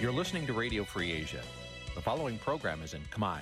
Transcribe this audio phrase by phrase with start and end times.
[0.00, 1.42] You're listening to Radio Free Asia.
[1.94, 3.40] The following program is in Khmer.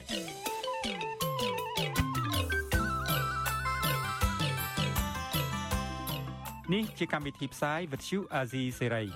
[6.75, 9.07] នេះជាកម្មវិធីផ្សាយ Vuthu Azizi Serai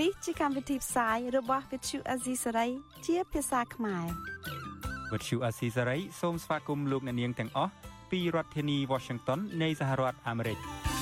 [0.00, 2.70] នេះជាកម្មវិធីផ្សាយរបស់ Vuthu Azizi Serai
[3.06, 4.06] ជាភាសាខ្មែរ
[5.12, 7.72] Vuthu Azizi Serai សូមស្វាគមន៍លោកអ្នកនាងទាំងអស់
[8.10, 10.60] ពីរដ្ឋធានី Washington នៃសហរដ្ឋអាមេរិក។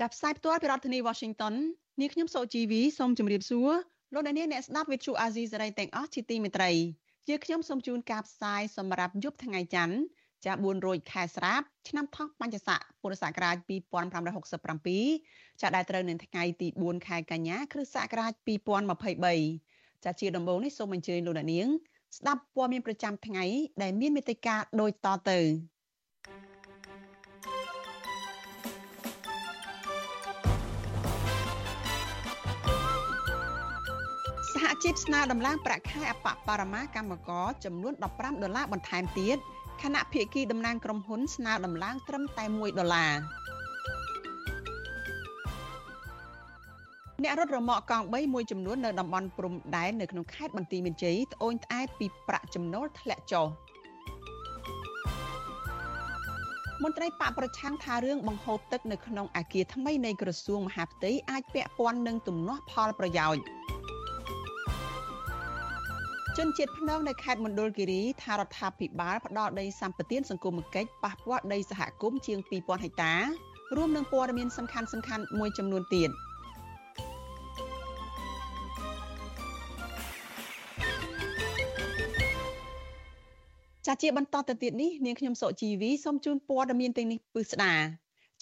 [0.00, 1.54] ចាប់ផ្សាយផ្ទាល់ពីរដ្ឋធានី Washington
[1.99, 3.71] នាងខ្ញុំសូជីវីសូមជម្រាបសួរ
[4.13, 6.71] លោកអ្នកនាងអ្នកស្ដាប់វិទ្យុអាស៊ីសេរីទាំងអស់ជាទីមេត្រី
[7.27, 9.95] ជាខ្ញុំសូមជូនការផ្សាយសម្រាប់យប់ថ្ងៃច័ន្ទ
[10.45, 18.33] ចា4រោចខែស្រាបឆ្នាំថោះបញ្ញស័កពុរសករាជ2567ចាដែលត្រូវនៅថ្ងៃទី4ខែកញ្ញាគ្រិស្តសករាជ
[19.19, 21.67] 2023ចាជាដំបូងនេះសូមអញ្ជើញលោកអ្នកនាង
[22.17, 23.45] ស្ដាប់ព័ត៌មានប្រចាំថ្ងៃ
[23.81, 25.39] ដែលមានមេត្តាដូចតទៅ
[34.87, 39.37] ជីពស្នើដំឡើងប្រាក់ខែអបបរមាកម្មករចំនួន15ដុល្លារបន្ថែមទៀត
[39.83, 43.13] ខណៈភាគីតំណាងក្រុមហ៊ុនស្នើដំឡើងត្រឹមតែ1ដុល្លារ
[47.23, 53.47] អ្នករត់រមាក់កង់3មួយចំនួននៅតំបន់ព្រំដែននៅក្នុងខេត្តបន្ទាយមានជ័យត្អូញត្អែពីប្រាក់ចំណូលធ្លាក់ចុះ
[56.83, 63.43] មន្ត្រីបកប្រឆាំងថារឿងបង្ហូរទឹកនៅក្នុងអាគារថ្មីនៃក្រសួងមហាផ្ទៃអាចពាក់ព័ន្ធនឹងទំនាស់ផលប្រយោជន៍
[66.37, 73.13] ជនជាតិភ្នងនៅខេត្តមណ្ឌលគិរីថារដ្ឋាភិបាលផ្ដល់ដីសម្បត្តិសង្គមគិច្ចប៉ះពាល់ដីសហគមន៍ជាង2000ហិកតា
[73.75, 76.09] រួមនឹងព័ត៌មានសំខាន់សំខាន់មួយចំនួនទៀត
[83.87, 87.73] ចាជាបន្តទៅទៀតនេះនាងខ្ញុំសុជីវីសូមជូនព័ត៌មានទាំងនេះពឹស្ដា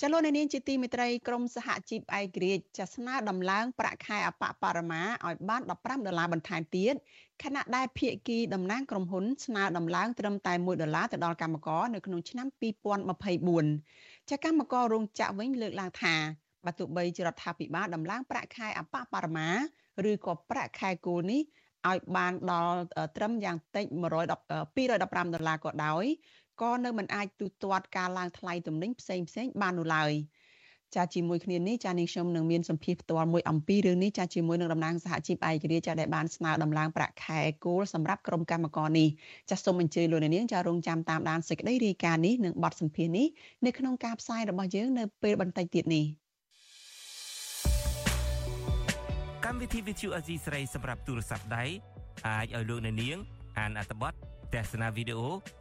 [0.03, 6.93] ចលនានាងជាទីមេត្រីក្រមសហជីពឯករាជ្យចាស្នើដំឡើងប្រាក់ខែអបបរមាឲ្យបាន15ដុល្លារបន្ថែមទៀត
[7.43, 12.47] ខណៈដែលភាគីតំណាងក្រុមហ៊ុនស្នើដំឡើងត្រឹមតែ1ដុល្លារទៅដល់កម្មករនៅក្នុងឆ្នាំ
[13.13, 16.15] 2024ចាកម្មកររោងចក្រវិញលើកឡើងថា
[16.65, 19.49] បើទោះបីជារដ្ឋាភិបាលដំឡើងប្រាក់ខែអបបរមា
[20.09, 21.41] ឬក៏ប្រាក់ខែគោលនេះ
[21.89, 22.79] ឲ្យបានដល់
[23.17, 26.05] ត្រឹមយ៉ាងតិច110 215ដុល្លារក៏ដោយ
[26.61, 30.13] ក៏នៅមិនអាចទូទាត់ការឡើងថ្លៃទំនិញផ្សេងផ្សេងបាននោះឡើយ
[30.95, 39.09] ចាជាមួយគ្នានេះចានាងខ្ញុំនឹងមានសម្ភារផ្ទាល់មួយអំពីរឿងនេះចាជាមួយនឹងតំណាងសហជីពឯករាជ្យចាដែលបានស្នើដំឡើងប្រាក់ខែគោលសម្រាប់ក្រុមកម្មករនេះ
[39.49, 43.27] ចាសូមអញ្ជើញលោកនាងចារងចាំតាមដានសេចក្តីរាយការណ៍នេះនិងបទសម្ភាសន៍នេះ
[43.65, 46.05] នៅក្នុងការផ្សាយរបស់យើងនៅពេលបន្តិចទៀតនេះ
[49.45, 51.63] កម្មវិធី Vithu Azizi ស្រីសម្រាប់ទូរស័ព្ទដៃ
[52.27, 53.17] អាចឲ្យលោកនាង
[53.59, 54.13] អានអត្ថបទ
[54.53, 55.60] ទស្សនាវីដេអូ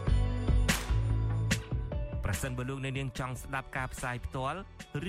[2.33, 4.59] ប្រសិនបើលោកអ្នកនាងចង់ស្ដាប់ការផ្សាយផ្ទាល់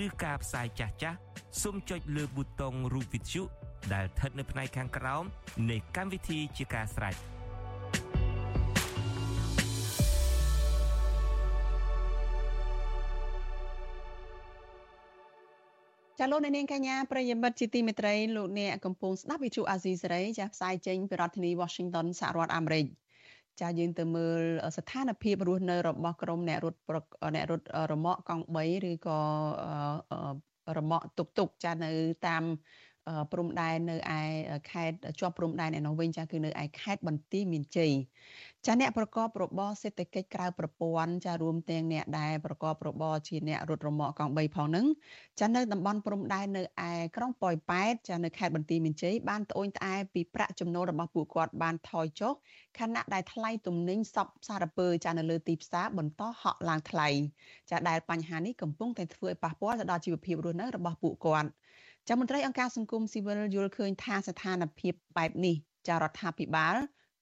[0.03, 1.17] ឬការផ្សាយចាស់ចាស់
[1.61, 3.43] សូមចុចលើប៊ូតុងរូបវិទ្យុ
[3.93, 5.23] ដែលស្ថិតនៅផ្នែកខាងក្រោម
[5.69, 7.15] នៃកម្មវិធីជាការស្រេច
[16.19, 22.85] ចាលោកនាងកញ្ញាប្រិយមិត្តជាទីមេត្រីលោកអ្នកកំពុងស្ដាប់វិទ្យុអាស៊ីសេរីចាផ្សាយចេញពីរដ្ឋធានី Washington សហរដ្ឋអាមេរិក
[23.61, 24.41] ចាយើងទៅមើល
[24.77, 26.79] ស្ថានភាពរស់នៅរបស់ក្រុមអ្នករត់
[27.35, 28.57] អ្នករត់រមាក់កង់3
[28.89, 29.19] ឬក៏
[30.77, 31.91] រមាក់ទុកទុកចានៅ
[32.27, 32.43] តាម
[33.31, 34.21] ព្រំដែននៅឯ
[34.71, 37.91] ខេត្តជាប់ព្រំដែនឯនោះវិញចាគឺនៅឯខេត្តបន្ទាយមានជ័យ
[38.65, 44.85] ចាអ្នកប្រកបរបរសេដ្ឋកិច្ចក្រៅប្រព័ន្ធចារួមទាំងអ្នកដែលប្រកបរបរជាអ្នករត់រមាក់កង់3ផងហ្នឹង
[45.39, 52.33] ចានៅតំបន់ព្រំដែននៅឯក្រុងប៉ោយប៉ែតចានៅខេត្តបន្ទាយមានជ័យបានត្អូញត្អែពីប្រាក់ចំណូលរបស់ពួកគាត់បានថយចុះ
[52.79, 57.09] ខណៈដែលថ្លៃទំនិញសពសារពើចានៅលើទីផ្សារបន្តហក់ឡើងថ្លៃ
[57.71, 61.49] ចាដែលបញ្ហានេះកំពុងតែធ្វើឲ្យប៉ះពាល់ទៅដល់ជីវភាពរស់នៅរបស់ពួកគាត់
[62.09, 65.55] ចាមន្ត្រីអង្គការសង្គមស៊ីវិលយល់ឃើញថាស្ថានភាពបែបនេះ
[65.87, 66.75] ចារដ្ឋាភិបាល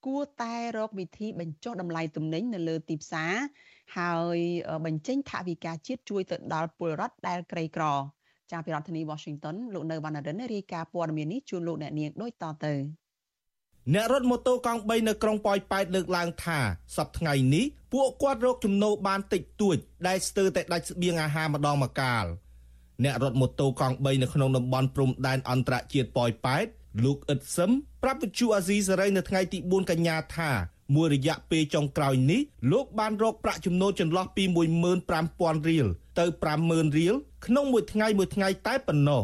[0.06, 3.34] គួរតែរកវិធីបញ្ចុះតម្លៃទំនិញនៅលើទីផ្សារ
[3.96, 4.38] ហើយ
[4.86, 7.84] បញ្ចេញថវិកាជាតិជួយទៅដល់ពលរដ្ឋដែលក្រីក្រ
[8.52, 12.74] ចាពីរដ្ឋធានី Washington លោកនៅវណ្ណរិនរាយការណ៍ព័ត៌មាននេះជូនលោកអ្នកនាងដូចតទៅ
[13.94, 16.58] អ្នករត់ម៉ូតូកង់3នៅក្រុងប៉ោយប៉ែតលើកឡើងថា
[16.96, 19.76] សប្តាហ៍ថ្ងៃនេះពួកគាត់រកចំណូលបានតិចតួច
[20.06, 22.24] ដែលស្ទើរតែដាច់ស្បៀងអាហារម្ដងម្កាល
[23.04, 26.66] អ្នករត់ម៉ូតូកង់3នៅក្នុងតំបន់ព្រំដែនអន្តរជាតិប៉ោយប៉ែត
[27.04, 27.70] លោកអ៊ិតសឹម
[28.02, 30.50] ប្រាប់វិទ្យុអាស៊ីសេរីនៅថ្ងៃទី4កញ្ញាថា
[30.94, 32.40] មួយរយៈពេលចុងក្រោយនេះ
[32.72, 34.44] លោកបានរកប្រាក់ចំណូលចន្លោះពី
[35.06, 35.86] 15000រៀល
[36.18, 36.24] ទៅ
[36.60, 37.14] 50000រៀល
[37.46, 39.22] ក្នុងមួយថ្ងៃមួយថ្ងៃតែប៉ុណ្ណោះ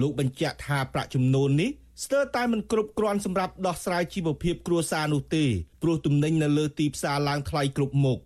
[0.00, 1.70] លោកបញ្ជាក់ថាប្រាក់ចំណូលនេះ
[2.04, 5.44] ស្ទើរតែមិនគ្រប់គ្រាន់សម្រាប់ដោះស្រាយជីវភាពគ្រួសារនោះទេ
[5.82, 8.18] ព្រោះទំនិញនៅលើទីផ្សារឡើងថ្លៃគ្រប់មុខ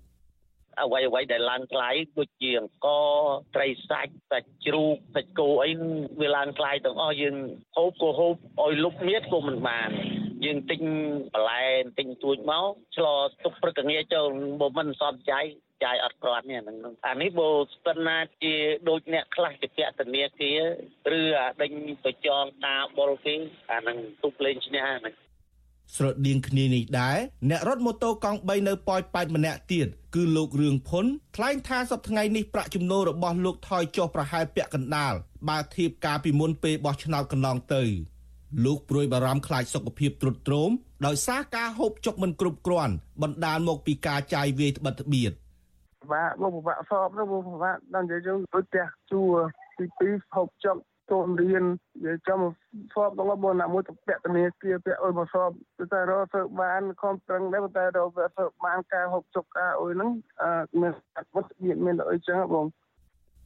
[0.82, 3.10] អ្វីអ្វីដែលឡើងថ្លៃដូចជាអង្ករ
[3.54, 5.70] ត្រីសាច់សាច់ជ្រូកសាច់គោអី
[6.20, 7.36] វាឡើងថ្លៃទាំងអស់យើង
[7.76, 9.90] ហូបក៏ហូបឲ្យលុបមៀតក៏មិនបាន
[10.44, 10.80] យើងទិញ
[11.34, 11.64] បន្លែ
[11.98, 13.14] ទិញទួចមកឆ្លោ
[13.44, 14.28] ទុកព្រឹកងាចូល
[14.60, 15.44] បើមិនសមចាយ
[15.84, 18.54] ចាយអត់គ្រាន់នេះហ្នឹងអានេះបើស្ពិនណាជា
[18.88, 20.60] ដូចអ្នកខ្លះជាពាក់ធនាគារ
[21.18, 21.72] ឬអាដេញ
[22.06, 23.34] ទៅចងតាបុលគេ
[23.72, 25.14] អាហ្នឹងទុកលេងឈ្នះហ្នឹង
[25.96, 27.18] ស្រដៀងគ្នានេះដែរ
[27.50, 31.04] អ្នករត់ម៉ូតូកង់3នៅប៉ោយប៉ែតម្នាក់ទៀតគឺលោករឿងផុន
[31.36, 35.14] ថ្លែងថាសប្តាហ៍នេះប្រាក់ចំណូលរបស់លោកថយចុះប្រហែលពាក់កណ្ដាល
[35.48, 37.82] បើធៀបកាលពីមុនពេលបោះឆ្នោតកន្លងទៅ
[38.64, 40.70] លោកព្រួយបារម្ភខ្លាចសុខភាពទ្រុឌទ្រោម
[41.06, 45.32] ដោយសារការហូបចុកមិនគ្រប់គ្រាន់បណ្ដាលមកពីការចាយវាយត្បិតត្បៀត
[46.02, 49.22] ពិបាកមកពិបាកសອບទៅពិបាកដល់និយាយយើងដូចផ្ទះជួ
[49.78, 50.76] ទី2ហូបចុក
[51.11, 52.39] កូនរៀននិយាយចាំ
[52.93, 55.49] សອບដល់បងណាមួយទៅពាក់ធនាគារពាក់អុយមកសອບ
[55.93, 60.09] តែរកធ្វើបានខំប្រឹងដែរតែរកធ្វើបានការហូបចុកការអុយហ្នឹង
[60.41, 60.49] អឺ
[60.81, 62.65] មានអត់មានមានអីចឹងបង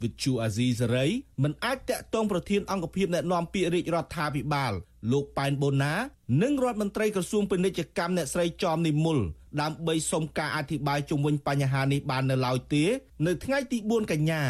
[0.04, 1.06] វិទ្យុអាស៊ីសេរី
[1.44, 4.74] មិនអាចតាក់ទងប្រធានអង្គភិបអ្នកណែនាំពាក្យរាជរដ្ឋាភិបាល
[5.12, 5.94] លោកប៉ែនបូណា
[6.42, 9.18] និងរដ្ឋមន្ត្រីក្រសួងពាណិជ្ជកម្មអ្នកស្រីចំនិមល
[9.62, 12.84] ដើម្បីសុំការអធិប្បាយជុំវិញបញ្ហានេះបាននៅឡើយទេ
[13.28, 14.44] នៅថ្ងៃទី4កញ្ញា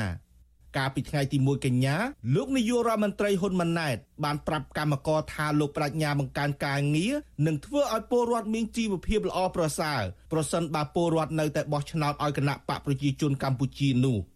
[0.76, 1.96] កាលពីថ្ងៃទី1កញ្ញា
[2.34, 7.14] លោកនាយករដ្ឋមន្ត្រីហ៊ុនម៉ាណែតបានប្រាប់កម្មករថាលោកប្រាជ្ញាបង្កើនការងារ
[7.46, 14.18] និងធ្វើឲ្យពលរដ្ឋមានជីវភាពល្អប្រសើរប្រសិនបើពលរដ្ឋនៅតែបោះឆ្នោតឲ្យគណៈបកប្រជាជនកម្ពុជានោះ។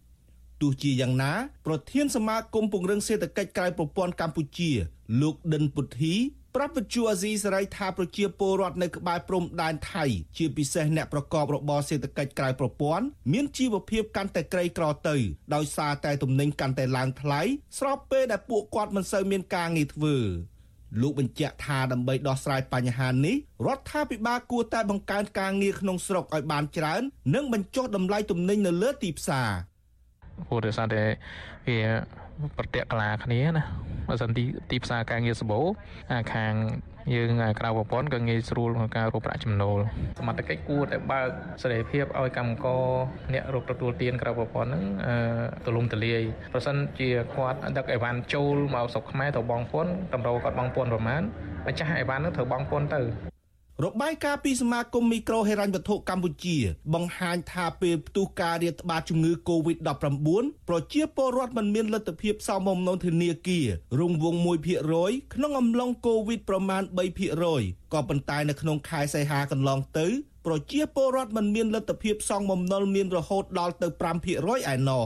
[0.61, 1.31] ទោះជាយ៉ាងណា
[1.65, 4.71] ប្រធានសមាគមពង្រឹងសេដ្ឋកិច្ចក្រៅប្រព័ន្ធកម្ពុជា
[5.21, 6.15] លោកដិនពុទ្ធី
[6.55, 10.05] ប្រាប់វិទ្យុអាស៊ីសេរីថាប្រជាពលរដ្ឋនៅក្បែរព្រំដែនថៃ
[10.37, 15.15] ជាពិសេសអ្នកប្រកបរបរសេដ្ឋកិច្ចក្រៅប្រព័ន្ធមានជីវភាពកាន់តែក្រីក្រទៅ
[15.55, 17.41] ដោយសារតែទំនិញកាន់តែឡើងថ្លៃ
[17.79, 20.17] ស្របពេលដែលពួកគាត់មិនសូវមានការងារធ្វើ
[21.01, 23.35] លោកបញ្ជាក់ថាដើម្បីដោះស្រាយបញ្ហានេះ
[23.65, 27.01] រដ្ឋាភិបាលគួរតែបង្កើនការងារក្នុងស្រុកឲ្យបានច្រើន
[27.35, 29.49] និងបញ្ចុះតម្លៃទំនិញនៅលើទីផ្សារ
[30.47, 31.03] ព្រោះដោយសារតែ
[31.67, 31.79] វា
[32.57, 33.63] ប្រតិកលាគ្នាណា
[34.09, 35.65] បើសិនទីទីផ្សារការងារសម្បូរ
[36.11, 36.53] អាខាង
[37.13, 39.79] យើងក្រៅប្រព័ន្ធក៏ងាយស្រួលក្នុងការរកប្រាក់ចំណូល
[40.19, 41.29] សមត្ថកិច្ចគួរតែបើក
[41.61, 42.83] សេរីភាពឲ្យកម្មករ
[43.33, 44.83] អ្នករកទទួលទានក្រៅប្រព័ន្ធហ្នឹង
[45.65, 46.21] ទូលំទូលាយ
[46.53, 51.21] ប្រសិនជាគាត់ដឹកអីវ៉ាន់ចូលមកស្រុកខ្មែរទៅបងពុនតម្រូវគាត់បងពុនប្រមាណ
[51.67, 53.28] ម្ចាស់អីវ៉ាន់ហ្នឹងត្រូវបងពុនទៅ
[53.85, 56.57] របាយការណ៍ពីសមាគមមីក្រូហិរញ្ញវត្ថុកម្ពុជា
[56.93, 63.67] បង្ហាញថាពេលផ្ទុះការរាតត្បាតជំងឺ Covid-19 ប្រជាពលរដ្ឋមិនមានលទ្ធភាពសងបំណុលធនាគារ
[63.99, 64.39] រង្វង់
[64.85, 66.83] 1%ក្នុងអំឡុង Covid ប្រមាណ
[67.37, 70.07] 3%ក៏ប៉ុន្តែនៅក្នុងខែសីហាកន្លងទៅ
[70.45, 73.87] ប្រជាពលរដ្ឋមិនមានលទ្ធភាពសងបំណុលមានរហូតដល់ទៅ
[74.29, 75.03] 5%ឯណោះ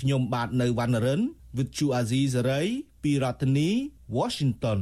[0.00, 1.20] ខ្ញុំបាទនៅវណ្ណរិន
[1.56, 2.68] With Chu Azizi Saray
[3.02, 3.68] ពីរដ្ឋធានី
[4.16, 4.80] Washington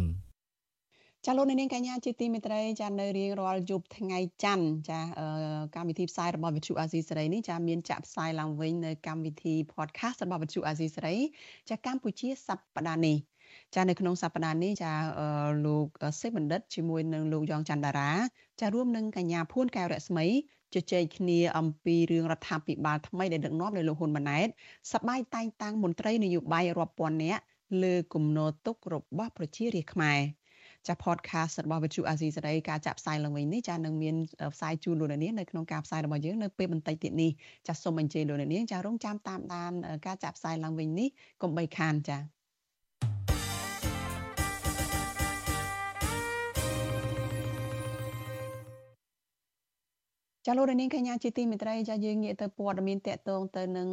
[1.27, 5.01] ចាលោកនាងកញ្ញាជាទីមេត្រីចានៅរៀងរាល់យប់ថ្ងៃច័ន្ទចា
[5.75, 11.17] កម្មវិធីផ្សាយរបស់វិទ្យុអាស៊ីសេរីនេះចាមានចាក់ផ្សាយឡើងវិញនៅកម្មវិធី podcast របស់វិទ្យុអាស៊ីសេរី
[11.69, 13.17] ចាកម្ពុជាសប្តាហ៍នេះ
[13.75, 14.93] ចានៅក្នុងសប្តាហ៍នេះចា
[15.67, 15.87] លោក
[16.21, 18.11] សេបណ្ឌិតជាមួយនឹងលោកយ៉ងច័ន្ទតារា
[18.61, 20.27] ចារួមនឹងកញ្ញាភួនកែវរស្មី
[20.75, 24.49] ជជែកគ្នាអំពីរឿងរដ្ឋាភិបាលថ្មីដែលដឹកនាំដោយលោកហ៊ុនម៉ាណែត
[24.93, 27.43] សប្បាយតែងតាំងមន្ត្រីនយោបាយរាប់ពាន់នាក់
[27.83, 30.21] លើគំនរទុករបស់ប្រជារាស្ត្រខ្មែរ
[30.89, 34.17] ចា podcast របស់វិទ្យុអាស៊ីសេរីការចាក់ផ្សាយឡើងវិញនេះចានឹងមាន
[34.55, 37.31] ផ្សាយជូនលោកនាងនៅក្នុងការផ្សាយរបស់យើងនៅពេលបន្តិចទៀតនេះ
[37.67, 39.73] ចាសូមអញ្ជើញលោកនាងចារងចាំតាមដាន
[40.07, 41.09] ការចាក់ផ្សាយឡើងវិញនេះ
[41.43, 42.42] កុំបីខានចា
[50.47, 53.89] ចាលោករនាងកញ្ញាជាទីមេត្រីចាយើងងាកទៅព័ត៌មានតកតងទៅនឹង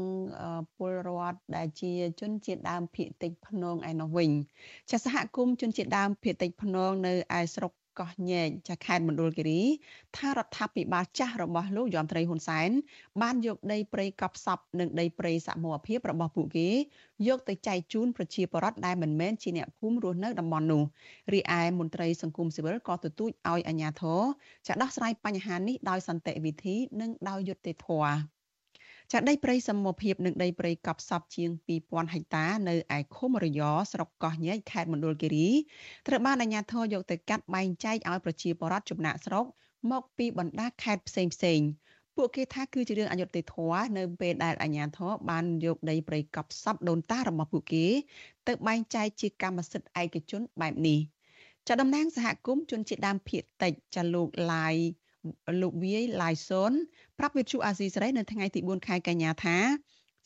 [0.77, 4.31] ពលរដ្ឋដែលជាជនជាតិដើមភាគតិចភ្នងឯនោះវិញ
[4.91, 9.61] ចាសហគមន៍ជនជាតិដើមភាគតិចភ្នងនៅឯស្រុក កោះញែកចាខេត្តមណ្ឌលគិរី
[10.17, 12.69] ថារដ្ឋាភិបាលចាស់របស់លោកយមត្រីហ៊ុនសែន
[13.21, 16.69] បានយកដីព្រៃកប់សពនិងដីព្រៃសមូហភាពរបស់ពួកគេ
[17.27, 20.83] យកទៅចែកជូនប្រជាពលរដ្ឋដែលមិនមែនជាអ្នកភូមិរស់នៅតំបន់នោះ
[21.33, 24.21] រីឯមន្ត្រីសង្គមស៊ីវិលក៏ទទូចឲ្យអាជ្ញាធរ
[24.67, 28.38] ចាដោះស្រាយបញ្ហានេះដោយសន្តិវិធី និងដោយយុត្តិធម៌
[29.13, 31.49] ចាដីព្រៃសមូហភាពនិងដីព្រៃកប់សពជាង
[31.81, 33.61] 2000ហិកតានៅឯឃុំរយ
[33.91, 35.47] ស្រុកកោះញែកខេត្តមណ្ឌលគិរី
[36.07, 39.45] ត្រូវបានអាជ្ញាធរយកទៅកាត់បែងចែកឲ្យប្រជាពលរដ្ឋចំណាក់ស្រុក
[39.91, 41.59] មកពីបណ្ដាខេត្តផ្សេងផ្សេង
[42.15, 47.85] ពួកគេថាគឺជារឿងអយុត្តិធម៌នៅពេលដែលអាជ្ញាធរបានយកដីព្រៃកប់សពដូនតារបស់ពួកគេ
[48.47, 50.99] ទៅបែងចែកជាកម្មសិទ្ធិឯកជនបែបនេះ
[51.67, 54.75] ចាតំណាងសហគមន៍ជនជាតិដើមភាគតិចចាលោកឡាយ
[55.61, 56.71] លោកវាយឡៃសុន
[57.19, 59.57] ប្រាប់វិទ្យុអាស៊ីសេរីនៅថ្ងៃទី4ខែកញ្ញាថា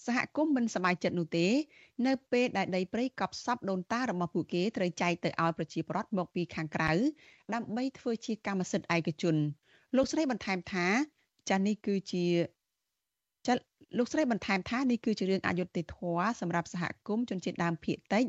[0.05, 1.47] សហគមន៍មិនសប្បាយចិត្តនោះទេ
[2.07, 6.91] នៅពេលដែលដីព្រៃកប់សពដូនតារបស់ពួកគេត្រូវចែកទៅឲ្យប្រជាពលរដ្ឋមកពីខាងក្រៅ
[7.53, 9.35] ដើម្បីធ្វើជាកម្មសិទ្ធិឯកជន
[9.95, 10.87] លោកស្រីបន្ថែមថា
[11.49, 12.25] ចានេះគឺជា
[13.47, 13.53] ចា
[13.97, 18.25] លោកស្រីបន្ថែមថានេះគឺជារឿងអយុត្តិធម៌សម្រាប់សហគមន៍ជនជាតិដើមភាគតិច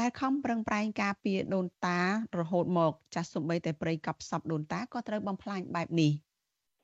[0.00, 1.98] ដែលខំប្រឹងប្រែងការពារដូនតា
[2.38, 6.12] រហូតមកចាស់សំបីតែព្រៃកប់សពដូនតាក៏ត្រូវបំផ្លាញបែបនេះ។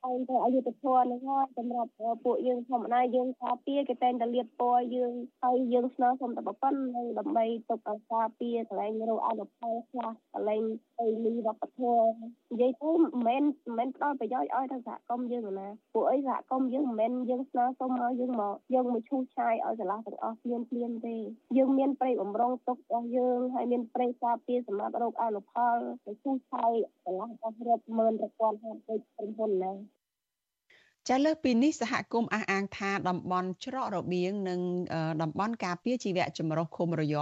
[0.07, 1.91] ឯងទៅអយុធធម៌នឹងហើយសម្រាប់
[2.23, 5.11] ពួកយើងធម្មតាយើងការពារគេតែងតែលៀបពណ៌យើង
[5.41, 10.63] ហើយយើងស្នើសុំតែប៉ុណ្្នឹងដើម្បីទុកឲ្យការពារកន្លែងរកអនុផលខ្លះកន្លែង
[10.99, 12.13] អីលីវប្បធម៌
[12.51, 21.15] និយាយទៅមិនមែនមិនមែនផ្ដល់ប្រយោជន៍ឲ្យដល់សហគមន៍យើងណាពួកអីសហគមន៍យើងមិនមែនយើងស្នើសុំឲ្យយើងមកយើងមកឈូសឆាយឲ្យឆ្លាស់ទាំងអស់ភ្លាមភ្លាមទេ
[21.57, 26.71] យើងមានប្រៃបំរុងទុករបស់យើងហើយមានប្រៃការពារសម្រាប់រកអនុផលទៅឈូសឆាយ
[27.03, 29.98] ឆ្លាស់អស់រាប់ម៉ឺនប្រព័ន្ធហាត់ពេកក្រុមហ៊ុនណា
[31.09, 34.61] ចាលើសពីនេះសហគមន៍អះអាងថាតំបន់ច្រករបៀងនិង
[35.21, 37.17] តំបន់ការពារជីវៈចម្រុះឃុំរយ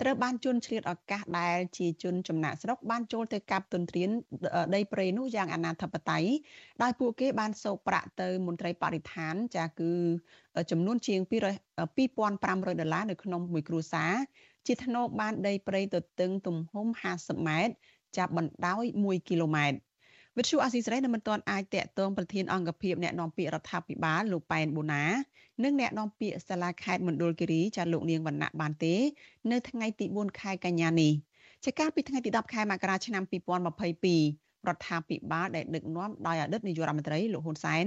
[0.00, 4.10] ត្រូវបានជន់ឆ្លៀតឱកាសដែលជាជនចំណាក់ស្រុកបានចូលទៅកាប់ទុនទ្រាន
[4.74, 6.24] ដីព្រៃនោះយ៉ាងអនាធបត័យ
[6.82, 9.92] ដោយពួកគេបានសោកប្រាក់ទៅមន្ត្រីបរិស្ថានចាគឺ
[10.70, 14.12] ចំនួនជាង2500ដុល្លារនៅក្នុងមួយគ្រួសារ
[14.66, 16.86] ជាថ្នូរបានដីព្រៃទទឹងទំហំ
[17.18, 17.72] 50ម៉ែត្រ
[18.16, 19.93] ចាប់បណ្ដោយ1គីឡូម៉ែត្រ
[20.38, 25.04] វិទ្យុអាស៊ីសេរីនៅមិនទាន់អាចតាក់ទងប្រធានអង្គភិបអ្នកនាំពាក្យរដ្ឋាភិបាលលោកប៉ែនបូណា
[25.62, 28.94] និងអ្នកនាំពាក្យសាលាខេត្តមណ្ឌលគិរីចាលោកនាងវណ្ណៈបានទេ
[29.50, 31.12] នៅថ្ងៃទី4ខែកញ្ញានេះ
[31.64, 37.84] ជាការពីថ្ងៃទី10ខែមករាឆ្នាំ2022រដ្ឋាភិបាលដែលដឹកនាំដោយអតីតនាយករដ្ឋមន្ត្រីលោកហ៊ុនសែន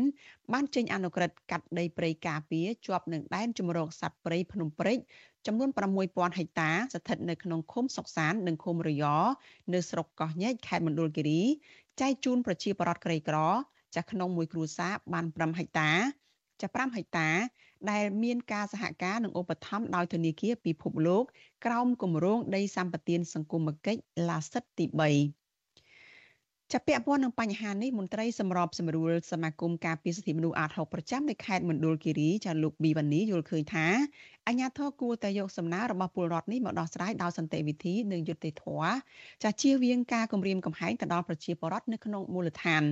[0.54, 5.00] បានចេញអនុក្រឹត្យកាត់ដីព្រៃការពារជាប់នឹងដែនជំរកសត្វព្រៃភ្នំព្រេច
[5.48, 5.70] ចំនួន
[6.04, 9.06] 6000ហិកតាស្ថិតនៅក្នុងឃុំសុកសាននិងឃុំរយ
[9.74, 11.42] នៅស្រុកកោះញែកខេត្តមណ្ឌលគិរី
[12.02, 13.38] ចែកជូនប្រជាពលរដ្ឋក្រីក្រ
[13.96, 15.92] ចាស់ក្នុងមួយគ្រួសារបាន5ហិកតា
[16.62, 17.30] ចា5ហិកតា
[17.92, 21.24] ដែលមានការសហការនិងឧបត្ថម្ភដោយធនាគារពិភពលោក
[21.66, 25.47] ក្រោមគម្រោងដីសម្បត្តិសង្គមគិច្ចឡាសិតទី3
[26.74, 33.86] ចាប់ពាក់ព័ន្ធនឹងបញ្ហានេះមន្ត្រីសម្របសម្រួលសមាគមការពារសិទ្ធិមនុស្សអាត6ប្រចាំនៅខេត្តមណ្ឌលគិរីចាលោកប៊ីវ៉ានីយល់ឃើញថា
[34.48, 38.94] អាជ្ញាធរគួរតែយកសំណើរបស់ពលរដ្ឋនេះមកដោះស្រាយដោយសន្តិវិធីនិងយុត្តិធម៌
[39.44, 42.84] ចាជៀសវាងការគំរាមកំហែងទៅដល់ប្រជាពលរដ្ឋនៅក្នុងមូលដ្ឋាន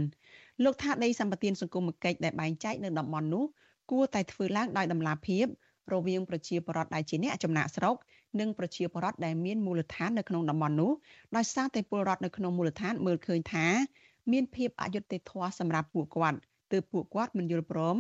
[0.64, 3.46] លោកថាដីសម្បត្តិសង្គមគិច្ចដែលបែងចែកនៅតំបន់នោះ
[3.92, 5.46] គួរតែធ្វើឡើងដោយតម្លាភាព
[5.94, 7.96] រវាងប្រជាពលរដ្ឋដែលជាអ្នកចំណាក់ស្រុក
[8.40, 10.92] និងប្រជាពលរដ្ឋដែលមានមូលដ្ឋាននៅក្នុងតំបន់នោះ
[11.36, 13.68] ដោយសារតែពលរដ្ឋនៅក្នុងមូលដ្ឋានមើលឃើញថា
[14.32, 16.38] មានភាពអយុត្តិធម៌សម្រាប់ពួកគាត់
[16.72, 17.98] ទើបពួកគាត់មិនយល់ព្រម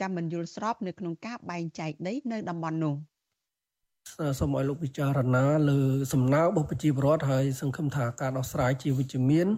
[0.00, 2.94] ចាំមិនយល់ស្របនៅក្នុងការបែងចែកដីនៅតំបន់នោះ
[4.40, 5.78] សូមឲ្យលោកពិចារណាលើ
[6.12, 9.48] សំណើរបស់ប្រជាពលរដ្ឋហើយសង្ឃឹមថាការដោះស្រាយជាវិជ្ជមាន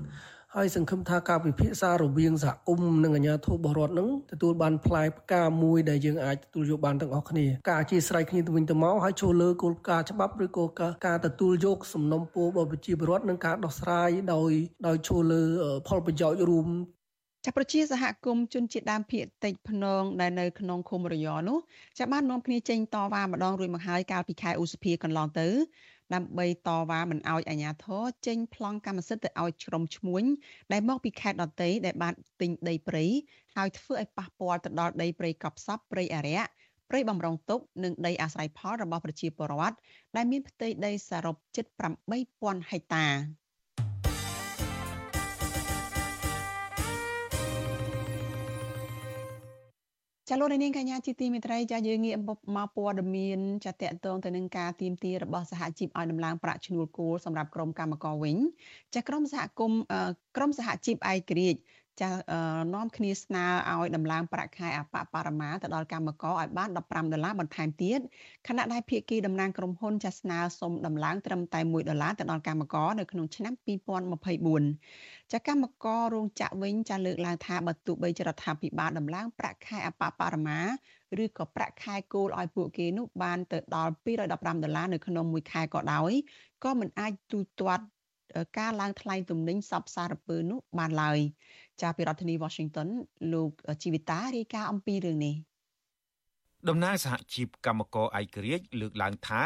[0.56, 10.64] ហើយសង្ឃឹមថាការពិភាក្សារវាងសហគមន៍និងអាជ្ញាធររបស់រដ្ឋនឹងទទួលបានផ្លែផ្កាមួយដែលយើងអាចទទួលយកបានទាំងអស់គ្នាការអធិស្ឋានគ្នាទៅវិញទៅមកហើយចូលលើគោលការណ៍ច្បាប់ឬក៏
[11.06, 14.50] ការទទួលយកសំណុំពររបស់ប្រជាពលរដ្ឋនិងការដោះស្រាយដោយ
[14.86, 15.42] ដោយចូលលើ
[15.88, 16.68] ផលប្រយោជន៍រួម
[17.44, 21.58] ចាប់ប្រជាសហគមន៍ជនជាតិដើមភាគតិចភ្នងដែលនៅក្នុងឃុំរយនោះ
[21.98, 25.48] ចាប់បាននាំគ្នាចេញតវ៉ាម្ដងរួចមកហើយកាលពីខែឧសភាកន្លងទៅ
[26.14, 30.24] ដើម្បីតវ៉ាមិនអោយអាជ្ញាធរចេញប្លង់កម្មសិទ្ធិទៅឲ្យក្រុមឈ្មួញ
[30.72, 33.04] ដែលមកពីខេត្តដទៃដែលបានទិញដីព្រៃ
[33.56, 36.40] ហើយធ្វើឲ្យប៉ះពាល់ទៅដល់ដីព្រៃកប់សពព្រៃអរិយ
[36.90, 39.76] ព្រៃបំរុងទុកនិងដីអាស្រ័យផលរបស់ប្រជាពលរដ្ឋ
[40.16, 41.66] ដែលមានផ្ទៃដីសរុបជិត
[42.18, 43.06] 8000ហិកតា
[50.32, 52.16] ចាលោកនាងកញ្ញាជាទីមេត្រីចាយើងងាក
[52.56, 58.36] មកព័ត៌មានចាតកតងទៅនឹងការទៀមទារបស់សហជីពឲ្យដំឡើងប្រាក់ឈ្នួលគោលសម្រាប់ក្រុមកម្មករវិញ
[58.94, 59.80] ចាក្រុមសហគមន៍
[60.36, 61.60] ក្រុមសហជីពឯករាជ្យ
[62.02, 62.10] ចា
[62.74, 68.00] នាំគ្នាស្នើឲ្យដំឡើងប្រាក់ខែអបបរមាទៅដល់កម្មករឲ្យបាន15ដុល្លារបន្ថែមទៀត
[68.48, 73.52] ខណៈដែលភាគីតំណាងក្រុមហ៊ុនចាស្នើសុំដំឡើងត្រឹមតែ1ដុល្លារទៅដល់កម្មករនៅក្នុងឆ្នាំ
[74.58, 80.60] 2024ចាកម្មកររោងចក្រវិញចាលើកឡើងថាបើទោះបីចរដ្ឋាភិបាលដំឡើងប្រាក់ខែអបបរមា
[81.22, 86.12] ឬក៏ប្រាក់ខែគោលឲ្យពួកគេនោះបានទៅដល់215ដុល្លារនៅក្នុងមួយខែក៏ដោយ
[86.64, 87.84] ក៏មិនអាចទូទាត់
[88.58, 91.18] ការឡើងថ្លៃទំនិញសពសារពើនោះបានឡើយ
[91.82, 92.88] ចាពីរដ្ឋធានី Washington
[93.32, 93.50] លោក
[93.82, 95.36] ជីវិតារាយការណ៍អំពីរឿងនេះ
[96.68, 99.42] តំណាងសហជីពកម្មករឯករាជ្យលើកឡើងថា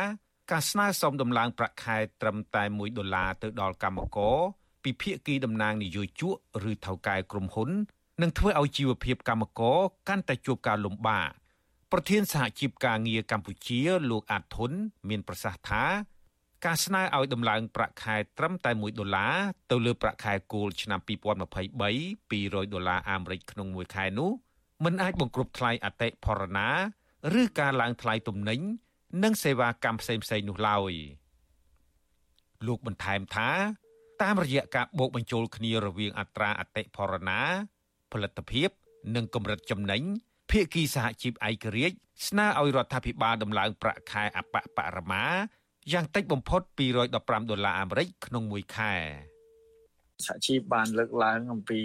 [0.51, 4.39] ការស្នើសុំដំឡើងប្រាក់ខែត្រឹមតែ1ដុល្លារទៅដល់កម្មករ
[4.83, 6.35] ពីភាគីតំណាងនយោជក
[6.71, 7.71] ឬថៅកែក្រុមហ៊ុន
[8.23, 11.29] នឹងធ្វើឲ្យជីវភាពកម្មករកាន់តែជួបការលំបាក
[11.93, 14.71] ប្រធានសហជីពការងារកម្ពុជាលោកអាតធុន
[15.09, 15.85] មានប្រសាសន៍ថា
[16.65, 19.35] ការស្នើឲ្យដំឡើងប្រាក់ខែត្រឹមតែ1ដុល្លារ
[19.71, 24.31] ទៅលើប្រាក់ខែគោលឆ្នាំ2023 200ដុល្លារអាមេរិកក្នុងមួយខែនោះ
[24.85, 26.69] មិនអាចបង្គ្រប់ថ្លៃអតិផរណា
[27.41, 28.61] ឬការឡើងថ្លៃទំនិញ
[29.23, 30.93] និងសេវាកម្មផ្សេងៗនោះឡើយ
[32.67, 33.51] លោកបន្ថែមថា
[34.23, 37.41] តាមរយៈការបូកបញ្ចូលគ្នារវាងអត្រាអតិផរណា
[38.13, 38.69] ផលិតភាព
[39.17, 40.03] និងកម្រិតចំណេញ
[40.51, 45.25] ភាគីសហជីពឯករាជ្យស្នើឲ្យរដ្ឋាភិបាលដំឡើងប្រាក់ខែអបបរមា
[45.93, 46.61] យ៉ាងតិចបំផុត
[47.01, 48.95] 215ដុល្លារអាមេរិកក្នុងមួយខែ។
[50.27, 51.81] សហជីពបានលើកឡើងអំពី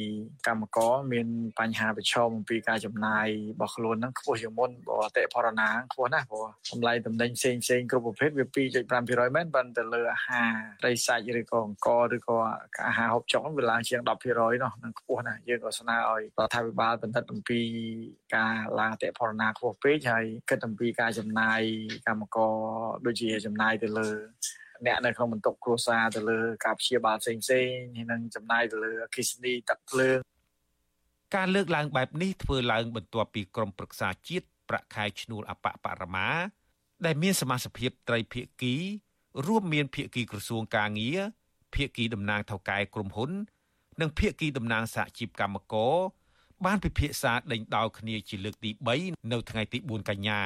[0.47, 1.27] កម្មករមាន
[1.59, 8.45] បញ្ហាប្រឈមអំពីការចំណាយរបស់ខ្លួនហ្នឹងខ្ពស់ជាងមុនបើអតិផរណាខ្ពស់ណាស់ព្រោះតម្លៃតំណែងផ្សេងផ្សេងគ្រប់ប្រភេទវា
[8.89, 12.37] 2.5%មែនប៉ុន្តែលើអាហារត្រីសាច់ឬក៏អង្គឬក៏
[12.87, 14.09] អាហារហូបចុកវាឡើងជាង10%
[14.63, 17.61] នោះនឹងខ្ពស់ណាស់យើងក៏ស្នើឲ្យរដ្ឋាភិបាលបន្តអំពី
[18.35, 21.61] ការឡើងអតិផរណាខ្ពស់ពេកហើយគិតអំពីការចំណាយ
[22.07, 22.55] កម្មករ
[23.05, 24.09] ដូចជាចំណាយទៅលើ
[24.85, 27.67] អ្នកនៅក្នុងបន្ទប់គ្រួសារទៅលើការព្យាបាលផ្សេងផ្សេង
[28.11, 30.19] និងចំណាយទៅលើអគិសនីទឹកភ្លើង
[31.35, 36.29] ការលើកឡើងបែបនេះធ្វើឡើងបន្ទាប់ពីក្រមប្រឹក្សាជាតិប្រាក់ខែឈ្នួលអបបរមា
[37.05, 38.75] ដែលមានសមាជិកត្រីភាគី
[39.47, 41.19] រួមមានភាគីក្រសួងការងារ
[41.75, 43.31] ភាគីតំណាងថៅកែក្រុមហ៊ុន
[44.01, 45.95] និងភាគីតំណាងសហជីពកម្មករ
[46.65, 48.71] បានពិភាក្សាដេញដោលគ្នាជាលើកទី
[49.01, 50.41] 3នៅថ្ងៃទី4កញ្ញា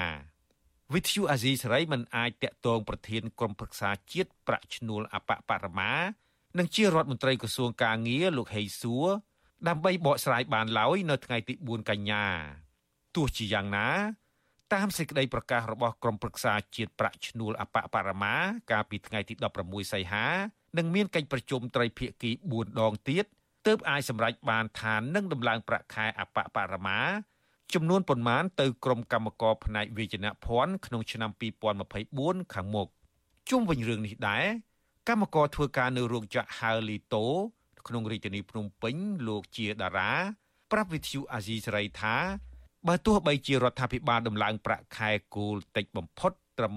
[0.94, 5.94] វិទ្យុអាស៊ីសេរីមិនអាចតាក់ទងប្រធានក្រុមប្រឹក្សាជាតិប្រាក់ឈ្នួលអបបរមា
[6.60, 9.08] និងជារដ្ឋមន្ត្រីក្រសួងកាងារលោកហេងសួរ
[9.68, 12.26] ដើម្បីបកស្រាយបានឡើយនៅថ្ងៃទី4កញ្ញា
[13.16, 13.90] ទោះជាយ៉ាងណា
[14.74, 18.36] តាមសេចក្តីប្រកាសរបស់ក្រុមប្រឹក្សាជាតិប្រាក់ឈ្នួលអបបរមា
[18.72, 19.34] កាលពីថ្ងៃទី
[19.64, 20.28] 16សីហា
[20.78, 23.26] នឹងមានកិច្ចប្រជុំត្រីភាគី4ដងទៀត
[23.68, 27.00] ទើបអាចសម្រេចបានថានឹងដំឡើងប្រាក់ខែអបបរមា
[27.74, 31.32] ចំនួនប៉ុន្មានទៅក្រុមកម្មការផ្នែកវិជ្ជាភ័ណ្ឌក្នុងឆ្នាំ
[31.92, 32.88] 2024ខាងមុខ
[33.50, 34.46] ជុំវិញរឿងនេះដែរ
[35.10, 37.26] កម្មករធ្វើការនៅរោងចក្រហាលីតូ
[37.88, 38.96] ក្នុងរាជធានីភ្នំពេញ
[39.28, 40.12] លោកជាតារា
[40.72, 42.16] ប្រាប់វិទ្យុអាស៊ីសេរីថា
[42.88, 46.74] បើទោះបីជារដ្ឋាភិបាលដំឡើងប្រាក់ខែគោលតិចបំផុតត្រឹម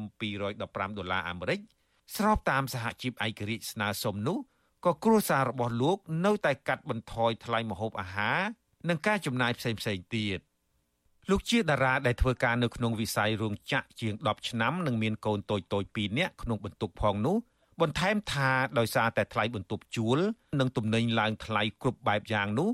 [0.47, 1.61] 215ដុល្លារអាមេរិក
[2.17, 4.39] ស្របតាមសហជីពឯករាជ្យស្នើសុំនោះ
[4.85, 8.41] ក៏គ្រួសាររបស់លោក នៅតែកាត់បន្ថយថ្លៃម្ហូបអាហារ
[8.89, 9.81] និងការចំណាយផ្សេងៗ
[10.17, 10.41] ទៀត។
[11.31, 17.37] លោកជាតារាដែលធ្វើការនៅក្នុងវិស័យរោងចក្រជាង10ឆ្នាំនិងមានកូនតូចតូច2នាក់ក្នុងបន្ទុកផងនោះ
[17.81, 20.19] បន្ថែមថាដោយសារតែថ្លៃបន្ទប់ជួល
[20.61, 22.71] និងទំនិញឡើងថ្លៃគ្រប់បែបយ៉ាងនោះ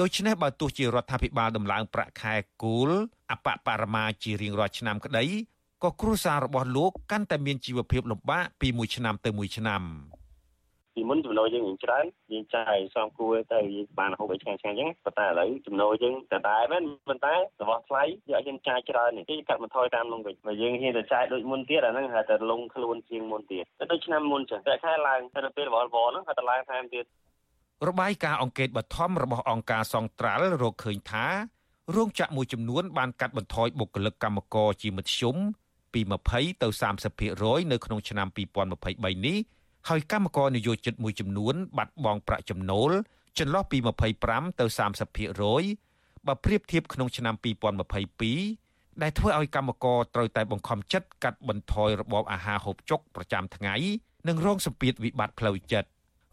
[0.00, 2.90] ដូច្នេះបើទោះជារដ្ឋាភិបាលដំឡើងប្រាក់ខែគោល
[3.30, 5.24] អបបរមាជារៀងរាល់ឆ្នាំក្តី
[5.82, 9.82] ក៏គ្រួសាររបស់លោកកាន់តែមានជីវភាពលំបាកពីមួយឆ្នាំទៅមួយឆ្នាំ។
[10.94, 27.04] ពីមុនចំណូលយើងច្រើនយើងចាយសំគួរទៅយើងបានហូបអីឆ្ងាញ់ឆ្ងាញ់អញ្ចឹងប៉ុន្តែឥឡូវចំណូលយើងតែតែមែនប៉ុន្តែរបស់ថ្លៃយកយើងចាយច្រើននេះគេកាត់បន្ថយតាមនោះវិញបើយើងហ៊ានតែចាយដូចមុនទៀតអាហ្នឹងហៅតែលងខ្លួនជាងមុនទៀតតែដូចឆ្នាំមុនចឹងតែខែឡើងតែពេលរបស់របរហ្នឹងហៅតែឡើងថែមទៀត
[27.88, 31.26] របាយការណ៍អង្កេតបឋមរបស់អង្គការសង្ត្រាល់រកឃើញថា
[31.96, 35.36] រោងចក្រមួយចំនួនបានកាត់បន្ថយបុគ្គលិកកម្មករជាមធ្យម
[35.94, 36.68] ពី20ទៅ
[37.20, 38.28] 30%នៅក្នុងឆ្នាំ
[38.76, 39.38] 2023នេះ
[39.88, 42.90] ហើយកម្មករនិយោជិតមួយចំនួន បាត់បង់ប្រាក់ចំណូល
[43.38, 43.78] ចន្លោះពី
[44.18, 44.64] 25ទៅ
[45.46, 47.34] 30%បើប្រៀបធៀបក្នុងឆ្នាំ
[48.18, 53.74] 2022ដែលធ្វើឲ្យកម្មករត្រូវតែបង្ខំចិត្តកាត់បន្ថយរបបអាហារហូបចុកប្រចាំថ្ងៃ
[54.28, 55.88] និងរងសម្ពាធវិបត្តិផ្លូវចិត្ត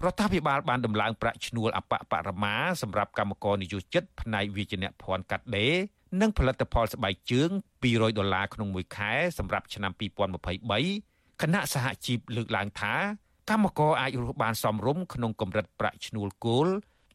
[0.06, 5.74] រដ្ឋាភិបាលបានដំឡើងប្រាក់ឈ្នួលអបបរមាសម្រាប់កម្មករនិយោជិតផ្នែកវិជ្ជាភ័ណ្ឌកាត់ដេរ
[6.22, 7.50] និងផលិតផលស្បែកជើង
[7.84, 9.92] 200ដុល្លារក្នុងមួយខែសម្រាប់ឆ្នាំ
[10.68, 12.94] 2023គណៈសហជីពលើកឡើងថា
[13.52, 16.68] កម្មករអាចរស់បានសមរម្យក្នុងកម្រិតប្រាក់ឈ្នួលគោល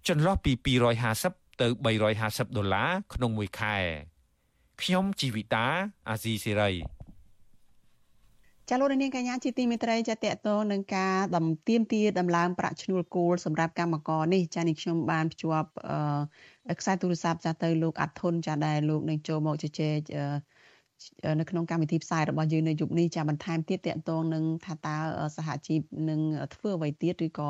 [0.08, 0.52] ចន្លោះពី
[1.06, 1.66] 250ទៅ
[2.12, 3.76] 350ដុល្លារក្នុងមួយខែ
[4.82, 5.66] ខ្ញុំជីវិតា
[6.08, 6.70] អាស៊ីសេរី
[8.68, 15.70] ចាលោកនាងកញ្ញាជាទីមេត្រីចាតតទៅនឹងការដំទៀមទាដំឡើងប្រាក់ឈ្នួលគោលសម្រាប់កម្មករនេះចានេះខ្ញុំបានភ្ជាប់
[16.80, 19.98] ខ្សែទូរស័ព្ទចាទៅលោកអាត់ធុនចាដែលលោកនឹងចូលមកជជែក
[21.40, 24.96] នៅក្នុងកម្មវិធីផ្សាយរបស់យើងនៅយប់នេះចាបន្ថែមទៀតតកតងនឹងថាតើ
[25.36, 25.80] សហជីព
[26.10, 26.20] នឹង
[26.54, 27.48] ធ្វើអ្វីទៀតឬក៏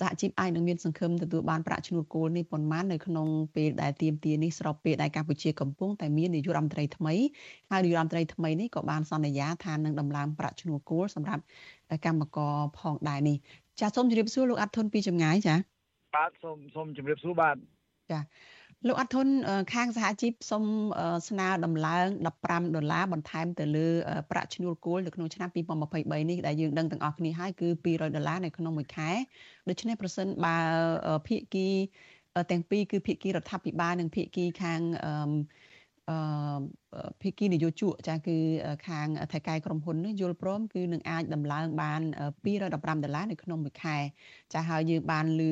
[0.00, 7.14] សហជីពអាចនឹងមានសង្ឃឹមទទួលបានប្រាក់ឈ្នួលគោលនេះប៉ុន្មាននៅក្នុងពេលដែលទៀមទានេះស្របពេលដែលកម្ពុជាកំពុងតែមាននាយករដ្ឋមន្ត្រីថ្មី
[7.70, 11.42] ហើយនាយករដ្ឋមន្ត្រីថ្មីនេះក៏បានសន្យាថានឹងដំឡើងប្រាក់ឈ្នួលគោលសម្រាប់
[12.06, 13.36] កម្មករផងដែរនេះ
[13.80, 15.56] ចាសូមជម្រាបសួរលោកអាត់ធុនពីចម្ងាយចា
[16.16, 17.56] បាទសូមសូមជម្រាបសួរបាទ
[18.10, 18.20] ចា
[18.86, 19.28] លោកអត់ធន
[19.74, 20.64] ខាងសហជីពសូម
[21.28, 22.06] ស្នើដំឡើង
[22.42, 23.88] 15ដុល្លារបន្ថែមទៅលើ
[24.30, 29.10] ប្រាក់ឈ្នួលគោលនៅក្នុងឆ្នាំ2023នេះដែលយើងដឹងទាំងអស់គ្នាហើយគឺ200ដុល្លារនៅក្នុងមួយខែ
[29.68, 30.56] ដូច្នេះប្រសិនបើ
[31.28, 31.68] ភាគី
[32.50, 35.12] ទាំងពីរគឺភាគីរដ្ឋាភិបាលនិងភាគីខាងអឺ
[37.22, 38.36] ភាគីនយោជកចាគឺ
[38.88, 42.00] ខាងថៃកែក្រុមហ៊ុននេះយល់ព្រមគឺនឹងអាចដំឡើងបាន
[42.46, 43.96] 215ដុល្លារនៅក្នុងមួយខែ
[44.54, 45.42] ចាហើយយើងបានឮ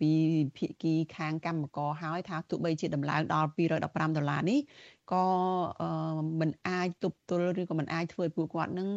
[0.00, 0.12] ពី
[0.56, 4.60] ភាគីខាងកម្មករហើយថាទោះបីជាដំឡើងដល់215ដុល្លារនេះ
[5.12, 5.26] ក៏
[6.40, 8.88] មិនអាចទប់ទល់ឬក៏មិនអាចធ្វើឲ្យពួកគាត់នឹង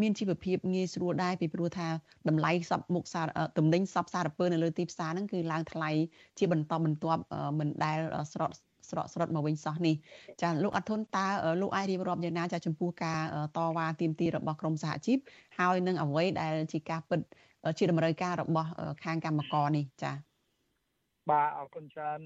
[0.00, 1.88] មានជីវភាពងាយស្រួលដែរពីព្រោះថា
[2.28, 3.26] តម្លៃសពមុខសារ
[3.58, 5.90] ទំនិញសពសារពើនៅលើទីផ្សារហ្នឹងគឺឡើងថ្លៃ
[6.38, 7.22] ជាបន្តបន្ទាប់
[7.58, 7.98] មិនដែល
[8.32, 8.54] ស្រត់
[8.88, 9.94] ស្រកស្រត់មកវិញសោះនេះ
[10.42, 11.26] ចាលោកអធុនតើ
[11.62, 13.20] លោកអាចរៀបរាប់យ៉ាងណាចាចំពោះការ
[13.56, 15.18] តវ៉ាទាមទាររបស់ក្រមសហជីព
[15.58, 17.20] ហើយនឹងអ្វីដែលជាការពិត
[17.78, 18.68] ជាតម្រូវការរបស់
[19.04, 20.12] ខាងកម្មករនេះចា
[21.30, 22.20] បាទអរគុណច្រើន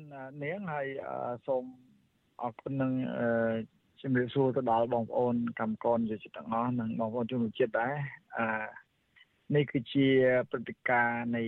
[0.45, 0.87] នាងហើយ
[1.47, 1.65] សូម
[2.43, 2.93] អរគុណនឹង
[4.03, 7.95] ជំរាបសួរទៅដល់បងប្អូនកម្មករយុតិទាំងអស់និងបងប្អូនជនជាតិដែរ
[8.39, 8.47] អឺ
[9.55, 10.07] នេះគឺជា
[10.51, 11.45] ព្រឹត្តិការណ៍នៃ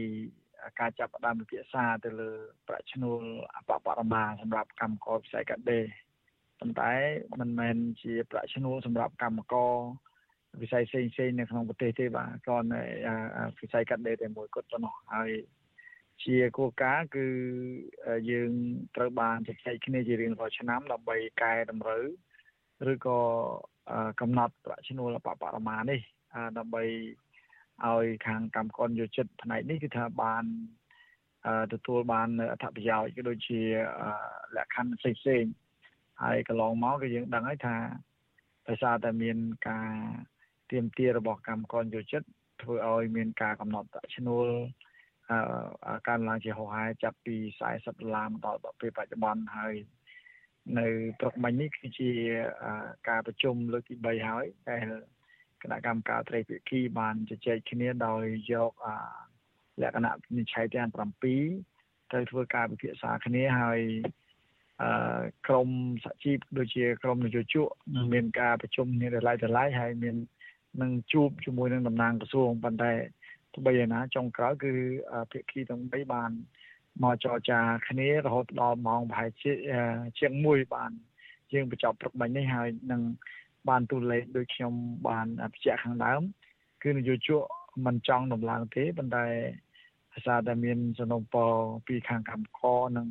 [0.80, 2.30] ការចាប់ផ្ដើមពិភាក្សាទៅលើ
[2.68, 3.20] ប្រាក់ឈ្នួល
[3.56, 5.84] អបបរមាសម្រាប់កម្មករវិស័យកាត់ដេរ
[6.60, 6.92] ប៉ុន្តែ
[7.40, 9.72] មិនមែនជាប្រាក់ឈ្នួលសម្រាប់កម្មករ
[10.62, 12.82] វិស័យផ្សេងផ្សេងនៅក្នុងប្រទេសទេបាទគ្រាន់តែ
[13.60, 15.30] វិស័យកាត់ដេរតែមួយគត់ប៉ុណ្ណោះហើយ
[16.24, 17.26] ជាគោលការណ៍គឺ
[18.30, 18.50] យើង
[18.96, 22.04] ត្រូវបានជជែកគ្នាជារៀងរាល់ឆ្នាំដើម្បីកែតម្រូវ
[22.92, 23.18] ឬក៏
[24.20, 26.00] កំណត់ប្រាក់ឈ្នួលអបបរមានេះ
[26.58, 26.84] ដើម្បី
[27.88, 30.44] ឲ្យខាងកម្មករយោចិត្តផ្នែកនេះគឺថាបាន
[31.72, 33.60] ទទួលបានអត្ថប្រយោជន៍ក៏ដូចជា
[34.56, 35.44] លក្ខខណ្ឌផ្សេងផ្សេង
[36.22, 37.76] ហើយកន្លងមកគឺយើងដឹងហើយថា
[38.68, 39.36] ដោយសារតែមាន
[39.68, 39.90] ការ
[40.70, 42.28] ទៀមទារបស់កម្មករយោចិត្ត
[42.62, 44.48] ធ្វើឲ្យមានការកំណត់ប្រាក់ឈ្នួល
[45.30, 47.36] អឺកើនឡើងជាហោហែចាប់ពី
[47.68, 49.74] 40ដុល្លារមកដល់ពេលបច្ចុប្បន្នហើយ
[50.78, 50.86] នៅ
[51.20, 52.10] ព្រឹកមិញនេះគឺជា
[53.08, 54.86] ការប្រជុំលើកទី3ហើយដែល
[55.62, 58.72] គណៈកម្មការត្រីភិក្ខីបានជជែកគ្នាដោយយក
[59.82, 60.88] លក្ខណៈនិច្ឆ័យទាំង
[61.50, 63.80] 7ទៅធ្វើការពិភាក្សាគ្នាហើយ
[64.82, 65.68] អឺក្រម
[66.04, 70.16] សហជីពដូចជាក្រមនយោជកនឹងមានការប្រជុំគ្នាដល់ឡៃដល់ឡៃហើយមាន
[70.82, 72.92] នឹងជួបជាមួយនឹងតំណាងក្រសួងប៉ុន្តែ
[73.52, 74.72] ទោះបីយ៉ាងណាចុងក្រោយគឺ
[75.32, 76.30] ភិក្ខីទាំង3បាន
[77.02, 79.52] មកចរចាគ្នារហូតដល់ម៉ោងប្រហែលជា
[80.18, 80.90] ជាង1បាន
[81.52, 83.02] យើងបញ្ចប់ព្រឹកមិញនេះហើយនឹង
[83.68, 84.72] បានទូលេខដូចខ្ញុំ
[85.08, 86.22] បានបញ្ជាក់ខាងដើម
[86.82, 87.42] គឺនយោជក
[87.86, 89.26] មិនចង់ដំឡើងទេប៉ុន្តែ
[90.12, 91.50] ភាសាតែមានសំណុំពរ
[91.86, 93.06] ពីខាងកម្មករនិង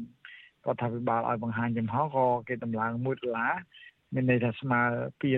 [0.66, 3.54] រដ្ឋាភិបាលឲ្យបង្ហាញចំហក៏គេដំឡើង1ដុល្លារ
[4.14, 4.82] មានន័យថាស្មើ
[5.22, 5.30] 200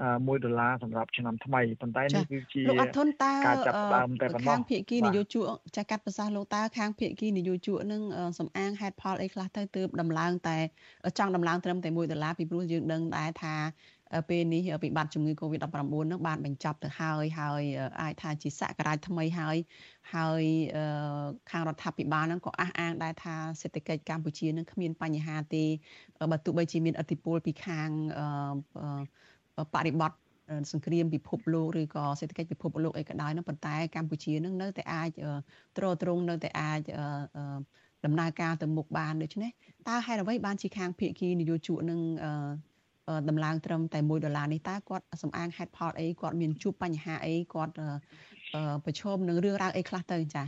[0.00, 5.44] 1ដុល្លារសម្រាប់ឆ្នាំថ្មីប៉ុន្តែនេះគឺជាលោកអធុនតើការចាប់ដើមតែប៉ុណ្ណោះខាងភាគីនយោជក
[5.76, 8.02] ចាកាត់ប្រសាសន៍លោកតើខាងភាគីនយោជកនឹង
[8.38, 10.56] សំអាងហេតុផលអីខ្លះទៅទើបដំឡើងតែ
[11.18, 13.54] ចង់ដំឡើងត្រឹមតែ1ដុល្លារពីព្រោះយើងដឹងដែរថា
[14.28, 15.76] ពេលនេះវិបត្តិជំងឺ Covid-19
[16.10, 17.62] នឹងបានបញ្ចប់ទៅហើយហើយ
[18.00, 19.56] អាចថាជាសករាជថ្មីហើយ
[20.14, 20.42] ហើយ
[21.50, 25.64] ខាងរដ្ឋាភិបាលនឹងក៏អះអាងដែរថាសេដ្ឋកិច្ចកម្ពុជានឹងគ្មានបញ្ហាទេ
[26.30, 27.88] បើទោះបីជាមានឥទ្ធិពលពីខាង
[29.74, 30.18] បរិបត្តិ
[30.72, 35.10] សង្គ្រាមពិភពលោកឬក៏សេដ្ឋកិច្ចពិភពលោកអីក៏ដោយនោះប៉ុន្តែកម្ពុជានឹងនៅតែអាច
[35.76, 36.80] ទ្រទ្រង់នៅតែអាច
[38.04, 39.50] ដំណើរការទៅមុខបានដូច្នេះ
[39.88, 42.00] តើហេតុអ្វីបានជាខាងភៀកគីនយោជកនឹង
[43.28, 47.72] ដំឡើងត្រឹមតែ1ដុល្លារនេះតើគាត់សំអាងហេតុផលអីគាត់មានជួបបញ្ហាអីគាត់
[48.84, 50.46] ប្រឈមនឹងរឿងរ៉ាវអីខ្លះទៅចា៎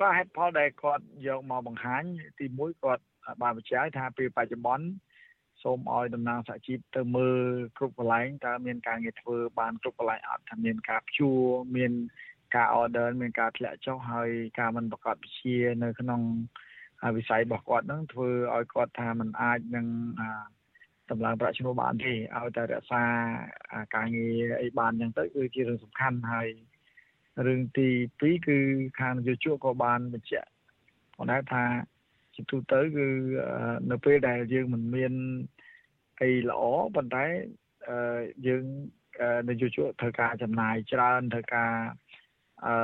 [0.00, 2.02] បាទហេតុផលដែលគាត់យកមកបង្ហាញ
[2.38, 3.02] ទី1គាត់
[3.42, 4.86] បានបញ្ជាក់ថាពេលបច្ចុប្បន្ន
[5.62, 7.38] សូមឲ្យតំណាងសហជីពទៅមើល
[7.78, 11.40] គ្រប់កន្លែងតើមានការងារធ្វើបានគ្រប់កន្លែងអត់ថាមានការព្យួរ
[11.76, 11.92] មាន
[12.54, 16.20] ការ order មានការធ្លាក់ចុះហើយការមិនប្រកបវិជានៅក្នុង
[17.16, 19.86] វិស័យរបស់គាត់ហ្នឹងធ្វើឲ្យគាត់ថាมันអាចនឹង
[21.10, 23.04] តម្លើងប្រាក់ឈ្នួលបានទេឲ្យតែរក្សា
[23.96, 26.48] ការងារអីបានអញ្ចឹងទៅគឺជារឿងសំខាន់ហើយ
[27.46, 28.58] រឿងទី2គឺ
[29.00, 30.48] ខាងនយោជកក៏បានបញ្ជាក់
[31.16, 31.64] គាត់ថា
[32.34, 33.06] ជាទូទៅគឺ
[33.90, 35.12] នៅពេលដែលយើងមិនមាន
[36.20, 36.62] អីល្អ
[36.94, 37.24] ប៉ុន្តែ
[38.46, 38.64] យើង
[39.48, 41.72] នយោជកត្រូវការចំណាយច្រើនត្រូវការ
[42.66, 42.74] អឺ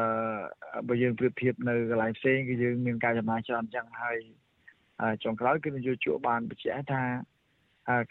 [0.89, 4.19] បើយើងប្រៀបធៀបនៅកន្លែងផ្សេងគឺយើងមានការចំណាយច្រើនអញ្ចឹងហើយ
[5.25, 7.03] ចុងក្រោយគឺនយោជកបានបញ្ជាក់ថា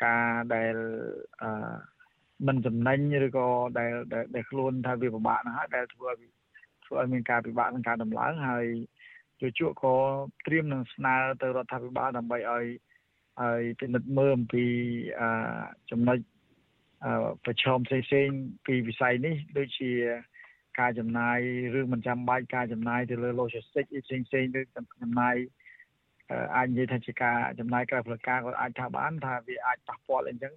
[0.05, 0.75] ការដែល
[1.41, 1.49] អឺ
[2.47, 3.47] មិនចំណេញឬក៏
[3.79, 3.91] ដែល
[4.35, 6.19] ដែលខ្លួនថាវាពិបាកណាស់ហើយដែលធ្វើឲ្យ
[6.85, 8.67] ធ្វើឲ្យមានការពិបាកក្នុងការដំឡើងហើយ
[9.41, 9.95] យោជកក៏
[10.45, 12.65] ត្រៀមនឹងស្នើទៅរដ្ឋាភិបាលដើម្បីឲ្យ
[13.41, 14.65] ឲ្យពិនិត្យមើលអំពី
[15.19, 15.21] អ
[15.91, 16.17] ចំណុច
[17.45, 19.91] ប្រឈមផ្សេងៗពីវិស័យនេះដូចជា
[20.79, 21.37] ការចំណាយ
[21.79, 24.61] ឬមិនចាំបាច់ការចំណាយទៅលើ logistics ផ្សេងផ្សេងឬ
[25.03, 25.35] ចំណាយ
[26.55, 30.53] អាចនិយាយថាជាការចំណាយក្រៅផ្លូវការក៏អាចថាបាន ថាវាអាចប៉ះពាល់អីចឹង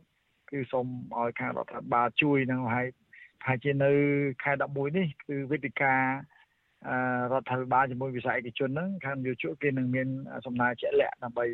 [0.50, 0.86] គឺសូម
[1.18, 2.86] ឲ្យខាងរដ្ឋាភិបាលជួយនឹងហើយ
[3.42, 3.92] ប្រហែលជានៅ
[4.42, 6.02] ខែ11នេះគឺវេទិការ
[7.32, 10.08] ដ្ឋាភិបាលជាមួយវិស័យឯកជនហ្នឹងខាងយុជគេនឹងមាន
[10.46, 11.46] សំណើជាក់លាក់ដើម្បី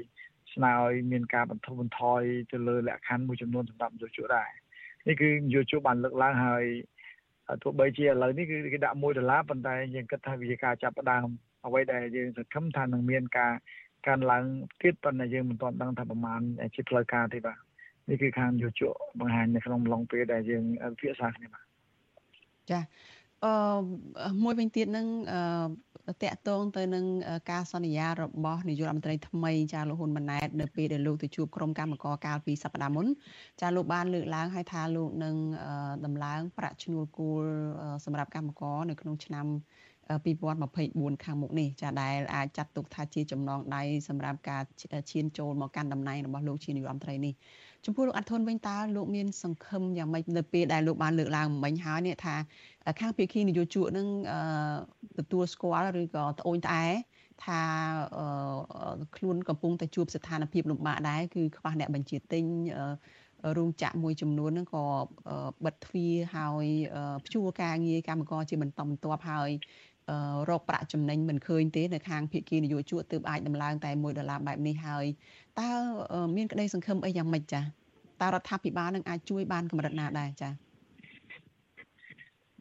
[0.55, 2.23] ស្នើឲ្យមានការបន្ធូរបន្ថយ
[2.53, 4.51] ទៅលើលក្ខខណ្ឌមួយចំនួនសម្រាប់យុវជនដែរ
[5.07, 6.65] នេះគឺយុវជនបានលើកឡើងហើយ
[7.63, 11.27] ទោះបីជាឥឡូវនេះគឺគេដាក់1ដុល្លារប៉ុន្តែយើងគិតថាវាជាការចាប់ផ្ដើម
[11.67, 13.53] អ្វីដែលយើងសង្ឃឹមថានឹងមានការ
[14.07, 14.45] កើនឡើង
[14.83, 16.41] ទៀតប៉ុន្តែយើងមិនទាន់ដឹងថាប្រមាណ
[16.75, 17.59] ជាផ្លូវការទេបាទ
[18.11, 21.65] នេះគឺខាងយុវជនបង្ហាញនៅក្នុងអំឡុងពេលដែលយើងវិភាសាគ្នាបាទ
[22.71, 22.81] ចា
[23.45, 23.53] អឺ
[24.45, 25.07] មួយវិញទៀតនឹង
[26.09, 27.05] អឺតកតងទៅនឹង
[27.51, 33.07] ការសន្យារបស់នាយករដ្ឋមន្ត្រីថ្មីចាលោកហ៊ុនម៉ាណែតនៅពេលដែលលោកទៅជួបក្រុមកម្មការកាលពីសប្តាហ៍មុន
[33.61, 35.37] ចាលោកបានលើកឡើងឲ្យថាលោកនឹង
[36.05, 37.45] ដំឡើងប្រាក់ឈ្នួលគោល
[38.05, 39.47] សម្រាប់កម្មករនៅក្នុងឆ្នាំ
[40.11, 44.63] 2024ខាងមុខនេះចាដែលអាចចាត់ទុកថាជាចំណងដៃសម្រាប់ការ
[45.11, 47.35] ឈានចូលមកកាន់តំណែងរបស់លោកជានាយករដ្ឋមន្ត្រីនេះ
[47.87, 52.35] ចំពោះលោកអាត់ធុនវិញតើលោកមានសង្ឃឹមយ៉ាងម៉េចនៅពេលដែលលោកបានលើកឡើងមិញហើយនេះថា
[53.01, 54.07] ខាងភាគីនយោជកនឹង
[55.19, 56.87] ទទួលស្គាល់ឬក៏ត្អូញត្អែ
[57.45, 57.61] ថា
[59.17, 62.45] ខ្លួនកំពុងតែជួបស្ថានភាពលំបាកដែរគឺខ្វះអ្នកបញ្ជាទិញ
[63.57, 64.85] រោងចក្រមួយចំនួនហ្នឹងក៏
[65.65, 66.67] បិទទ្វារហើយ
[67.25, 69.51] ព្យួរការងារកម្មករជាបន្តបន្ទាប់ហើយ
[70.51, 75.07] រកប្រាក់ចំណេញមិនឃើញទេនៅខាងភៀកគីនយោជកទើបអាចដំឡើងតែ1ដុល្លារបែបនេះហើយ
[75.61, 75.71] តើ
[76.37, 77.65] មានក្តីសង្ឃឹមអីយ៉ាងម៉េចចា៎
[78.21, 80.72] តើរដ្ឋាភិបាលនឹងអាចជួយបានកម្រិតណាដែរចា៎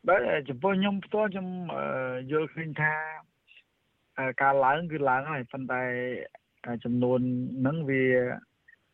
[0.08, 1.48] បាទចំពោះខ្ញុំផ្ទាល់ខ្ញុំ
[2.32, 2.94] យល់ឃើញថា
[4.42, 5.84] ការឡើងគឺឡើងហើយប៉ុន្តែ
[6.86, 7.20] ចំនួន
[7.60, 8.04] ហ្នឹងវា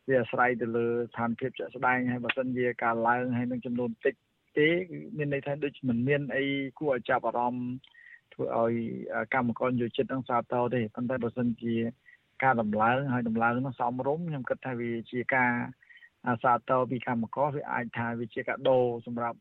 [0.07, 4.15] វាអាស្រ័យទៅលើស្ថានភាពជាក់ស្ដែងហើយបើសិនជាការឡើងហើយនឹងចំនួនតិច
[4.57, 6.45] ទេគឺមានន័យថាដូចមិនមានអី
[6.79, 7.69] គួរឲ្យចាប់អារម្មណ៍
[8.33, 8.73] ធ្វើឲ្យ
[9.33, 11.75] កម្មករយោជិតនឹងសាទរទេប៉ុន្តែបើសិនជា
[12.43, 15.51] ការដំឡើងហើយដំឡើងនោះសមរម្យខ្ញុំគិតថាវាជាការ
[16.43, 19.37] សាទរពីកម្មករវាអាចថាវាជាកាដូសម្រាប់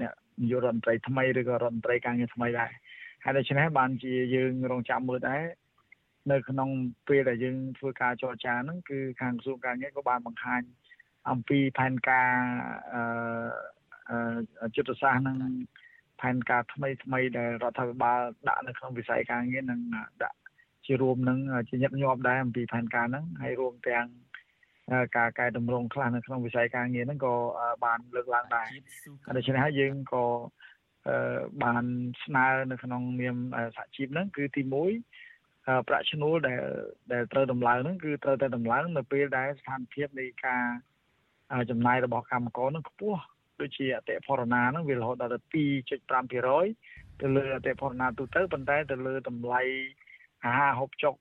[0.00, 2.70] អ្នក នាយករដ្ឋមន្ត្រីថ្មីឬក៏រដ្ឋមន្ត្រីការងារថ្មីដែរ
[3.24, 5.42] ហើយដូច្នេះបានជាយើងរងចាំមើលដែរ
[6.30, 6.68] នៅក្នុង
[7.08, 10.62] ពេលដែលយើងធ្វើការចរចាហ្នឹងគឺខាងក្រសួងការងារក៏បានបង្ហាញ
[11.30, 12.30] អំពីផែនការ
[14.10, 15.54] អឺយុទ្ធសាស្ត្រហ្នឹង
[16.20, 19.80] ផែនការថ្មីថ្មីដែលរដ្ឋាភិបាលដាក់នៅក្នុងវិស័យការងារនឹង
[20.22, 20.38] ដាក់
[20.86, 24.06] ជារួមនឹងជាញឹកញាប់ដែរអំពីផែនការហ្នឹងហើយរួមទាំង
[25.16, 27.34] ការកែតម្រង់ខ្លះនៅក្នុងវិស័យការងារហ្នឹងក៏
[27.84, 28.68] បានលើកឡើងដែរ
[29.36, 30.24] ដូច្នេះហើយយើងក៏
[31.62, 31.84] បាន
[32.24, 33.36] ស្នើនៅក្នុងនាម
[33.76, 36.62] សហជីពហ្នឹងគឺទី1ប្រាក់ឈ្នួលដែល
[37.12, 40.64] ដែលត្រូវដំឡើងហ្នឹងគឺត្រូវតែដំឡើងនៅពេលដែលស្ថានភាពនៃការ
[41.70, 43.20] ចំណាយរបស់កម្មករហ្នឹងខ្ពស់
[43.60, 49.62] ដូចជាអតិផរណាហ្នឹងវារហូតដល់2.5%ទៅលើអតិផរណាទូទៅប៉ុន្តែទៅលើតម្លៃ
[50.46, 51.14] អាហារហូបចុក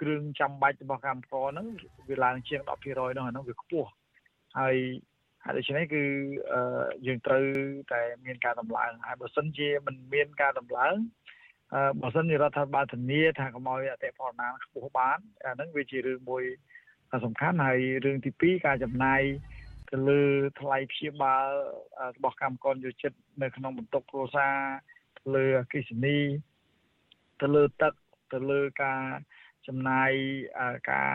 [0.00, 1.66] គ្រឿងចាំបាច់របស់កម្មករហ្នឹង
[2.08, 3.88] វាឡើងជាង10%នោះអាហ្នឹងវាខ្ពស់
[4.58, 4.76] ហើយ
[5.44, 6.02] ហើយដូច្នេះគឺ
[7.06, 7.44] យើងត្រូវ
[7.92, 10.96] តែមានការដំឡើងហើយបើសិនជាមិនមានការដំឡើង
[12.02, 16.44] បើសិនជារដ្ឋាភិបាលធានាថាកុំឲ្យអតិផរណាខ្ពស់បានអាហ្នឹងវាជារឿងមួយ
[17.24, 19.22] សំខាន់ហើយរឿងទី2ការចំណាយ
[19.90, 20.22] ទៅលើ
[20.60, 21.48] ថ្លៃព្យាបាល
[22.16, 24.56] របស់កម្មករយោជិតនៅក្នុងបន្ទប់គ្រួសារ
[25.18, 26.18] ទៅលើអគិសនី
[27.40, 27.92] ទៅលើទឹក
[28.32, 29.02] ទៅលើការ
[29.66, 30.10] ចំណាយ
[30.90, 31.12] ការ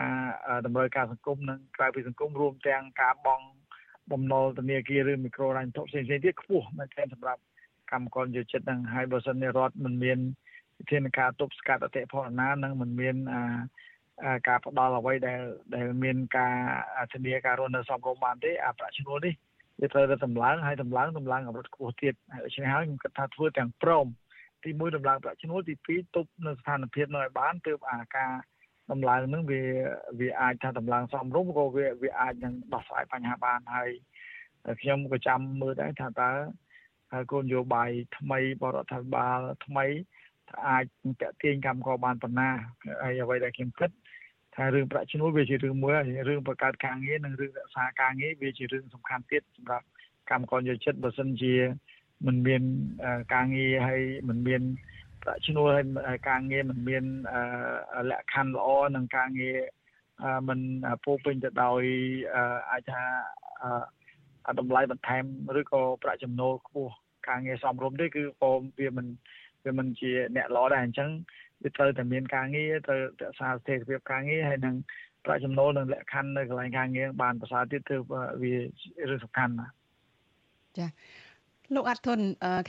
[0.66, 3.46] តម្រូវការសង្គមនិងក្រៅពីសង្គមរួមទាំងការបង់
[4.12, 7.42] បំណុលធនាគារឬមីក្រូរ៉ាញ់ធុផ្សេងៗទៀតខ្ពស់មែនទែនសម្រាប់
[7.90, 10.18] កម្មករយោជិតនឹងហើយបើសិនជារដ្ឋមិនមាន
[10.78, 13.16] វិធានការទប់ស្កាត់អតិផរណានឹងមិនមាន
[14.48, 15.40] ការផ្ដល់អ្វីដែល
[15.74, 16.54] ដែលមានការ
[17.12, 19.34] ធានាការរស់នៅសមរម្យបានទេអាប្រាក់ឈ្នួលនេះ
[19.80, 24.06] វាត្រូវតែតម្លើងហើយតម្លើងតម្លើងកម្រិតខ្ពស់ទៀតហើយដូច្នេះហើយខ្ញុំគិតថាធ្វើទាំងព្រម
[24.64, 28.32] ទី1ដំឡើងប្រាក់ឈ្នួលទី2ទប់នៅស្ថានភាពនៅឲ្យបានទើបអាការ
[28.92, 29.62] ដំឡើងនឹងវា
[30.20, 33.90] វាអាចថាដំឡើងសមរម្យក៏វាវាអាចនឹងដោះស្រាយបញ្ហាបានហើយ
[34.80, 36.30] ខ្ញុំក៏ចាំមើលដែរថាតើ
[37.30, 39.86] គោលនយោបាយថ្មីបរដ្ឋាភិបាលថ្មី
[40.68, 40.84] អាច
[41.22, 42.50] តាក់ទាញកម្មករបានប៉ុណ្ណា
[43.02, 43.90] ហើយអ្វីដែលខ្ញុំគិត
[44.56, 45.92] ថារឿងប្រាក់ឈ្នួលវាជារឿងមួយ
[46.28, 49.86] រឿងបង្កើតការងារនិងរឿងរក្សាការងារវាជារឿងសំខាន់ទៀតសម្រាប់
[50.30, 51.54] កម្មករយោជិតបើសិនជា
[52.26, 52.62] មិនមាន
[53.34, 54.62] ការងារហើយមិនមាន
[55.22, 55.68] ប្រាក់ឈ្នួល
[56.08, 57.04] ហើយការងារមិនមាន
[58.10, 59.58] លក្ខខណ្ឌល្អនិងការងារ
[60.48, 60.60] មិន
[61.04, 61.82] ពោពេញទៅដោយ
[62.70, 63.02] អាចថា
[64.58, 65.24] តម្លៃបន្ថែម
[65.60, 66.92] ឬក៏ប្រាក់ចំណូលខ្ពស់
[67.28, 69.06] ការងារសមរម្យទេគឺក៏វាមិន
[69.64, 71.10] វាមិនជាអ្នកល្អដែរអញ្ចឹង
[71.62, 74.76] វាត្រូវតែមានការងារត្រូវរក្សាស្ថិរភាពការងារហើយនឹង
[75.24, 77.96] ប្រាក់ចំណូលនិងលក្ខខណ្ឌនៅកន្លែងការងារបានប្រសើរទៀតគឺ
[78.42, 78.54] វា
[79.10, 79.68] រឿងសំខាន់ណា
[80.78, 80.86] ចា
[81.72, 82.20] លោកអាត់ធុន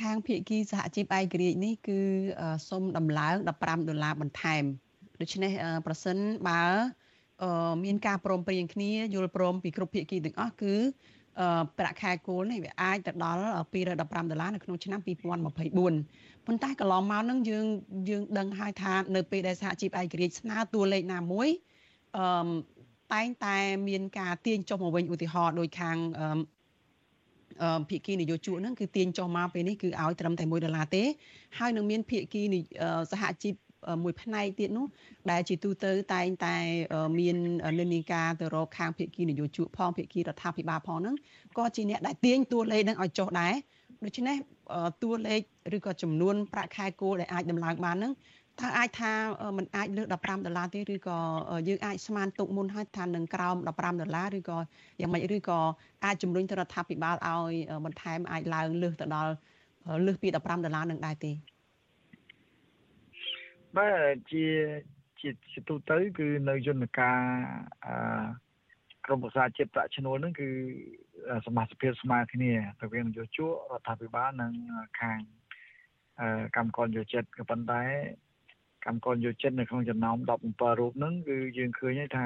[0.01, 1.99] ខាងភៀកគីសហជីពឯករាជ្យនេះគឺ
[2.69, 4.63] សុំដំឡើង15ដុល្លារបន្ថែម
[5.21, 5.51] ដូច្នេះ
[5.85, 6.17] ប្រសិន
[6.49, 6.61] បើ
[7.83, 10.75] មានការព្រមព្រៀងគ្នាយល់ព្រមពីគ្រប់ភាគីទាំងអស់គឺ
[11.77, 13.99] ប្រាក់ខែគោលនេះវាអាចទៅដល់215
[14.31, 17.65] ដុល្លារនៅក្នុងឆ្នាំ2024ប៉ុន្តែកន្លងមកនឹងយើង
[18.09, 21.47] យើងដឹងហើយថានៅពេលដែលសហជីពឯករាជ្យស្នើតួលេខណាមួយ
[22.17, 22.49] អឺ
[23.13, 26.54] តែងតែមានការទាញចុះមកវិញឧទាហរណ៍ដោយខាងអឺអឺ
[27.89, 31.03] ភាគីនយោជកហ្នឹងគឺទាញចុះមកពេលនេះគឺឲ្យត្រឹមតែ1ដុល្លារទេ
[31.57, 32.41] ហើយនឹងមានភាគី
[33.11, 33.53] សហជីព
[34.03, 34.85] មួយផ្នែកទៀតនោះ
[35.31, 36.55] ដែលជាទូទៅតែងតែ
[37.19, 37.35] មាន
[37.79, 41.15] និន្នាការទៅរកខាងភាគីនយោជកផងភាគីរដ្ឋាភិបាលផងហ្នឹង
[41.57, 43.53] ក៏ជាអ្នកដែលទាញតួលេខហ្នឹងឲ្យចុះដែរ
[44.05, 44.35] ដូច្នេះ
[45.03, 45.41] តួលេខ
[45.75, 48.13] ឬក៏ចំនួនប្រាក់ខែគោលដែលអាចដំឡើងបានហ្នឹង
[48.61, 49.11] តើអាចថា
[49.57, 51.17] มันអាចលើស15ដុល្លារទេឬក៏
[51.67, 54.57] យើងអាចស្មានទុកមុនហើយថានឹងក្រោម15ដុល្លារឬក៏
[55.01, 55.59] យ៉ាងម៉េចឬក៏
[56.05, 57.53] អាចជំរុញទៅរដ្ឋាភិបាលឲ្យ
[57.85, 59.31] បន្ថែមអាចឡើងលើសទៅដល់
[60.05, 61.31] លើសពី15ដុល្លារនឹងដែរទេ
[63.77, 64.45] បាទជា
[65.19, 67.19] ជាជាទូទៅ គឺនៅយន្តការ
[67.85, 68.25] អឺ
[69.05, 70.49] ក្រមប្រសាជាតិប្រាក់ឈ្នួលហ្នឹងគឺ
[71.47, 74.51] សមាជិកស្មើគ្នារវាងនយោជករដ្ឋាភិបាលនិង
[74.99, 75.19] ខាង
[76.55, 77.83] កម្មករយោចិត្តក៏ប៉ុន្តែ
[78.85, 82.25] កម្មករយោចិត្តនៅក្នុងចំណោម17រូបហ្នឹងគឺយើងឃើញថា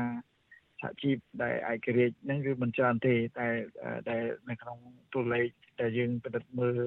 [0.82, 3.48] សហជីពដែលឯករាជ្យហ្នឹងគឺមិនច្រើនទេតែ
[4.10, 4.78] ដែលនៅក្នុង
[5.14, 5.50] តួលេខ
[5.82, 6.78] ដែលយើងពិនិត្យមើល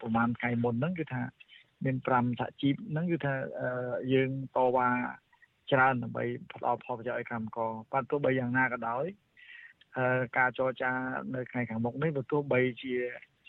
[0.00, 1.22] ប្រហែលថ្ងៃមុនហ្នឹងគឺថា
[1.84, 3.34] មាន5សហជីពហ្នឹងគឺថា
[4.12, 4.88] យើងតវ៉ា
[5.72, 9.04] ច្រើនដើម្បីផ្ដល់ផលប្រយោជន៍ឲ្យកម្មករប៉ុន្តែទោះបីយ៉ាងណាក៏ដោយ
[10.38, 10.90] ការចរចា
[11.34, 12.94] នៅថ្ងៃខាងមុខនេះបើទោះបីជា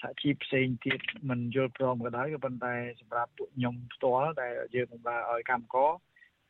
[0.02, 5.92] សហជីពផ្សេងទៀតមិនយល់ព្រមក៏ដោយក៏ប៉ុន្តែសម្រាប់ពួកខ្ញុំផ្ទាល់ដែលយើងបំរើឲ្យកម្មករ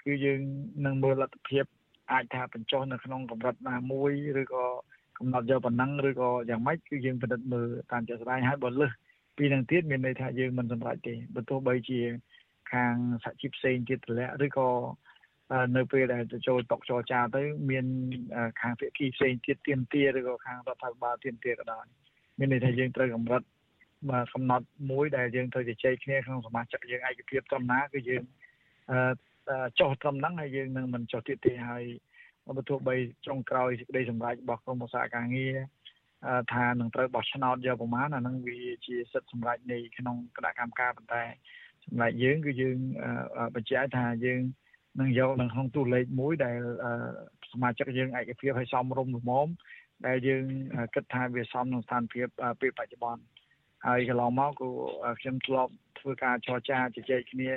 [0.03, 0.39] គឺយើង
[0.85, 1.65] នឹងមើលលទ្ធភាព
[2.11, 4.65] អាចថាបញ្ចុះនៅក្នុងកម្រិតណាមួយឬក៏
[5.17, 8.91] កំណត់យកប៉ុណ្ណឹងឬក៏យ៉ាងម៉េចគឺយើងពិនិត្យមើលតាមជាក់ស្ដែងហើយបើលើស
[9.37, 11.99] ពីនឹងទៀតមានន័យថាយើងមិនសម្រេចទេបើទោះបីជា
[12.71, 14.69] ខាងសហជីពផ្សេងទៀតតម្លាក់ឬក៏
[15.75, 17.85] នៅពេលដែលទៅចូលតុចរចាទៅមាន
[18.61, 21.85] ខាងភាគីផ្សេងទៀតទៀមទាឬក៏ខាងរដ្ឋាភិបាលទៀមទាក៏ដោយ
[22.37, 23.41] មានន័យថាយើងត្រូវកម្រិត
[24.09, 28.23] បាទកំណត់មួយដែលយើងត្រូវជជែកគ្នាក្នុងសមាជិកយើងឯកភាពត្រឹមណាគឺយើង
[29.79, 31.83] ចុះត្រឹមហ្នឹងហើយយើងនឹងមិនចុះទៀតទេហើយ
[32.57, 32.95] បើទោះបី
[33.27, 35.55] ចុងក្រោយសេចក្តីសម្រេចរបស់ក្រមឧស្សាហកម្មការងារ
[36.53, 41.23] ថានឹងត្រូវបោះឆ្នោតយកប្រមាណអានឹងវាជាសិទ្ធិសម្រេចនៃក្នុងគណៈកម្មការប៉ុន្តែ
[41.85, 42.77] សម្រាប់យើងគឺយើង
[43.55, 44.41] បញ្ជាក់ថាយើង
[44.99, 46.59] នឹងយកនៅក្នុងទូលេខមួយដែល
[47.51, 49.47] សមាជិកយើងឯកភាពឲ្យសមរម្យល្មម
[50.05, 50.43] ដែលយើង
[50.93, 52.27] គិតថាវាសមនឹងស្ថានភាព
[52.61, 53.23] ពេលបច្ចុប្បន្ន
[53.87, 54.69] ហើយកន្លងមកក៏
[55.19, 57.49] ខ្ញុំធ្លាប់ធ្វើការចរចាជជែកគ្នា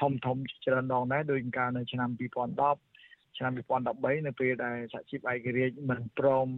[0.00, 6.48] ធំធំច្រើនដងដែរដោយការនៅឆ្នាំ2010ឆ្នាំ2013នៅពេលដែលសហជីពឯករាជ្យមិនព្រម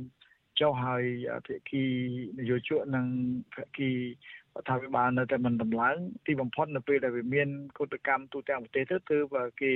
[0.61, 1.05] ចុះហើយ
[1.47, 1.85] ភាគី
[2.39, 3.07] នយោជកនិង
[3.55, 9.19] ភាគីរដ្ឋាភិបាលនៅតែមិនដំឡើងទីបំផុតនៅពេលដែលវាមានកតកម្មទូទាំងប្រទេសទៅគឺ
[9.63, 9.73] គេ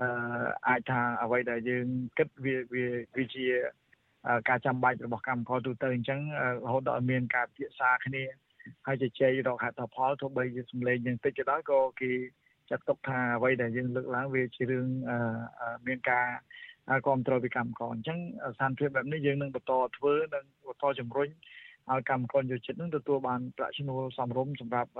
[0.00, 0.08] អឺ
[0.68, 1.86] អាចថាអ្វីដែលយើង
[2.18, 3.46] គិតវាវាវាជា
[4.48, 6.20] ការចាំបាច់របស់កម្មករទូទៅអញ្ចឹង
[6.64, 8.24] រហូតដល់មានការពិភាក្សាគ្នា
[8.86, 12.12] ហើយជជែករកហេតុផលទោះបីជាសម្លេងយើងតិចក៏ដោយក៏គេ
[12.70, 14.86] ចាត់ទុកថាអ្វីដែលយើងលើកឡើងវាជារឿង
[15.86, 16.26] មានការ
[17.04, 18.18] គ្រប់គ្រងពីកម្មករអញ្ចឹង
[18.54, 21.28] ស្ថានភាពបែបនេះយើងនឹងបន្តធ្វើនិងបន្តជំរុញ
[21.90, 24.90] ឲ្យកម្មករយោជិតនឹងទទួលបានប្រាក់ឈ្នួលសមរម្យសម្រាប់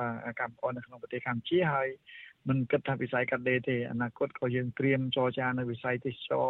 [0.40, 1.88] កម្មករនៅក្នុងប្រទេសកម្ពុជាហើយ
[2.48, 6.48] មិនគិតថាវិស័យកាត់ដេរទេអនាគតក៏យើងត្រៀមចរចានៅវិស័យទេសចរ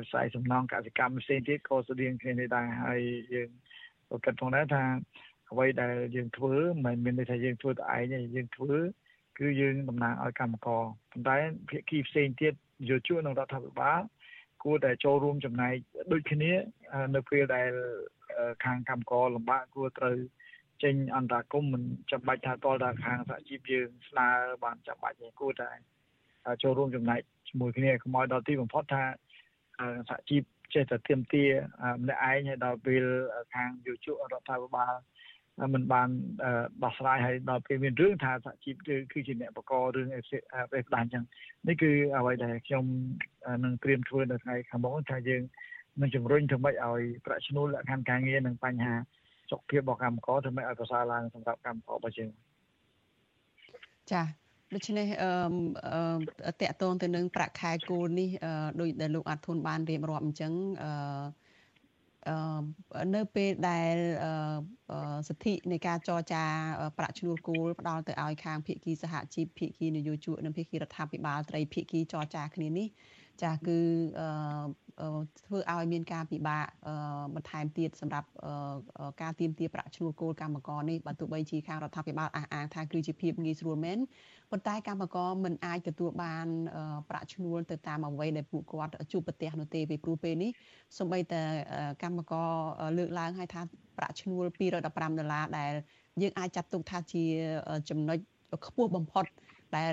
[0.00, 3.00] វិស័យសំណង់កសិកម្មផ្សេងទៀតក៏ស្តៀងគ្នានេះដែរហើយ
[3.34, 3.48] យើង
[4.10, 4.84] ក៏គិតផងដែរថា
[5.50, 8.74] អ្វីដែលយើងធ្វើមិនមានន័យថាយើងធ្វើតែឯងទេយើងធ្វើ
[9.38, 11.36] គឺយើងតំណាងឲ្យកម្មករប៉ុន្តែ
[11.68, 12.54] ភាគីផ្សេងទៀត
[12.88, 14.00] យោជកនិងរដ្ឋាភិបាល
[14.64, 15.74] គួរតែចូលរួមចំណែក
[16.12, 16.52] ដូចគ្នា
[17.14, 17.70] នៅពេលដែល
[18.64, 20.16] ខាងកម្មករលំបាកគួរត្រូវ
[20.82, 24.28] ចេញអន្តរាគមមិនចាំបាច់ថាតលដល់ខាងសហជីពយើងស្នើ
[24.64, 25.70] បានចាំបាច់ទេគួរតែ
[26.62, 29.04] ចូលរួមចំណែកជាមួយគ្នាកុំឲ្យដល់ទីបំផុតថា
[30.08, 30.42] សហជីព
[30.74, 31.44] ចេះតែទៀមទា
[32.02, 33.04] ម្នាក់ឯងហើយដល់ពេល
[33.54, 34.94] ខាងយុជរដ្ឋាភិបាល
[35.74, 36.08] មិនបាន
[36.84, 40.30] ដោះស្រាយហើយដល់ពេលមានរឿងថាសហជីពគឺគឺជាអ្នកបករឿងអេស
[40.88, 41.24] ផ្ដាច់អញ្ចឹង
[41.68, 42.84] នេះគឺអ្វីដែលខ្ញុំ
[43.64, 45.42] នឹងត្រៀមធ្វើនៅថ្ងៃខាងមុខថាយើង
[46.00, 48.94] នឹងជំរុញធ្វើម៉េចឲ្យប្រាក់ឈ្នួលលក្ខខណ្ឌការងារនិងបញ្ហា
[49.50, 52.30] សុខភាពរបស់កម្មករធ្វើម៉េចឲ្យប្រសើរឡើងសម្រាប់កម្មកររបស់យើង
[54.12, 54.22] ចា
[54.74, 55.06] ដូច្នេះ
[56.46, 58.30] អឺតកតងទៅនឹងប្រាក់ខែគោលនេះ
[58.80, 60.52] ដោយដែលលោកអាត់ធុនបានរៀបរាប់អញ្ចឹង
[60.84, 63.96] អឺនៅពេលដែល
[65.28, 66.44] សិទ្ធិនៃការចរចា
[66.98, 72.88] ប្រាក់ឈ្នួលគោលផ្ដល់ទៅឲ្យខាងភាគីសហជីពភាគីនយោជកនិងភាគីរដ្ឋាភិបាលត្រីភាគីចរចាគ្នានេះ
[73.44, 73.78] ចាគឺ
[75.46, 76.64] ធ្វើឲ្យមានការពិបាក
[77.34, 78.28] បន្ថែមទៀតសម្រាប់
[79.22, 83.98] ការទៀមទាប្រាក់ឈ្នួលគោលកម្មករនេះបើទោះបីជាខាងរដ្ឋាភិបាលអះអាងថាគឺជាភាពងាយស្រួលមែន
[84.50, 86.46] ប៉ុន្តែកម្មករមិនអាចទទួលបាន
[87.10, 90.50] ប្រាក់ឈ្នួលទៅតាមអ្វីដែលពួកគាត់ជួបប្រទះនោះទេពីព្រោះពេលនេះ
[90.98, 91.42] សូម្បីតែ
[92.02, 92.50] កម្មករ
[92.98, 93.62] លើកឡើងឲ្យថា
[93.98, 95.72] ប្រាក់ឈ្នួល215ដុល្លារដែល
[96.22, 97.24] យើងអាចចាត់ទុកថាជា
[97.90, 98.18] ចំណុច
[98.66, 99.24] ខ្ពស់បំផុត
[99.76, 99.92] ដែល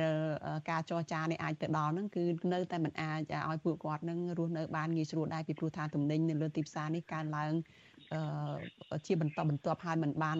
[0.69, 2.23] ការចរចានេះអាចទៅដល់ហ្នឹងគឺ
[2.53, 7.53] នៅតែមិនអាចឲ្យពួកគាត់នឹងរស់នៅបានងាយស្រួលដែរពីព្រោះថាទំនិញនៅលើទីផ្សារនេះកើនឡើង
[9.07, 10.38] ជាបន្តបន្ទាប់ហើយមិនបាន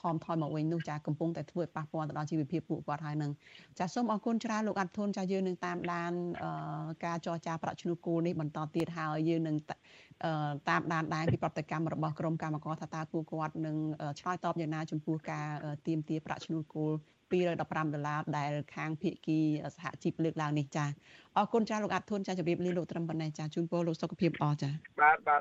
[0.00, 3.30] ថមថយមកវិញនោះចាកំពុងតែធ្វើឲ្យប៉ះពាល់ទៅដល់ជីវភាពពួកគាត់ហើយនឹង
[3.78, 6.12] ចាសូមអរគុណច្រើនលោកអាត់ធុនចាយើងនឹងតាមដាន
[7.04, 9.56] ការចរចាប្រាក់ឈ្នួលគោលនេះបន្តទៀតហើយយើងនឹង
[10.68, 13.76] តាមដានដែរពីប្រតិកម្មរបស់ក្រមកម្មករថាតើពួកគាត់នឹង
[14.20, 15.46] ឆ្លើយតបយ៉ាងណាចំពោះការ
[15.86, 16.92] ទៀមទាប្រាក់ឈ្នួលគោល
[17.32, 19.38] 215ដុល្លារដែលខាងភៀកគី
[19.76, 20.84] សហជីពលើកឡើងនេះចា
[21.36, 24.70] អរគុណចាលោកអាត់ធុនចាជម្រាបលាលោកត្រឹមប៉ុណ្ណេះចាជូនពរលោកសុខភាពល្អចា
[25.00, 25.40] បាទបាទ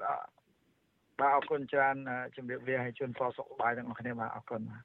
[1.19, 1.95] បាទអរគុណច្រើន
[2.35, 4.83] ជំរាបលាឲ្យជូនពរសុខសប្បាយទាំងអស់គ្នាបាទអរគុណបាទ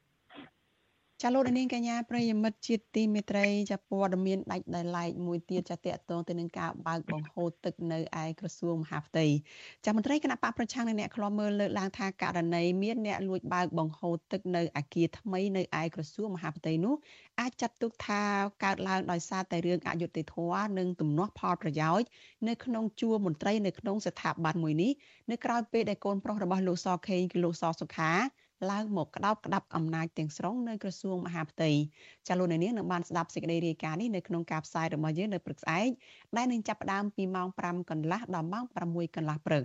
[1.21, 9.25] ចាលោកនាងកញ្ញាប្រិយមិត្តជាតិទីមេត្រីចាព័ត៌មានដាច់ដោយឡែកមួយទៀតចាតកតងទៅនឹងការបើកបង្ហូរទឹកនៅឯក្រសួងមហាផ្ទៃ
[9.85, 16.95] ចាមន្ត្រីគណៈបកប្រឆាំងនិងអ្នកខ្លាំមើលលើកឡើងថាករណីមានអ្នកលួចបើកបង្ហូរទឹកនៅអាគារថ្មីនៅឯក្រសួងមហាផ្ទៃនោះ
[17.39, 18.21] អាចចាត់ទុកថា
[18.63, 22.07] កើតឡើងដោយសារតែរឿងអយុត្តិធម៌និងទំនាស់ផលប្រយោជន៍
[22.47, 24.91] នៅក្នុងជួរមន្ត្រីនៅក្នុងស្ថាប័នមួយនេះ
[25.31, 28.13] នៅក្រៅពេលដែលកូនប្រុសរបស់លោកសខេងគឺលោកសសុខា
[28.71, 31.71] ឡើងមកក្តោបក្តាប់អំណាចទាំងស្រុងនៅក្រសួងមហាផ្ទៃ
[32.27, 35.89] ចាលោកនាងនឹងបានស្ដាប់សេចក្តីរាយការណ៍នេះនៅក្នុងការផ្សាយរបស់យើងនៅព្រឹកស្អែក
[36.37, 39.63] ដែលនឹងចាប់ផ្ដើមពីម៉ោង5កន្លះដល់ម៉ោង6កន្លះព្រឹក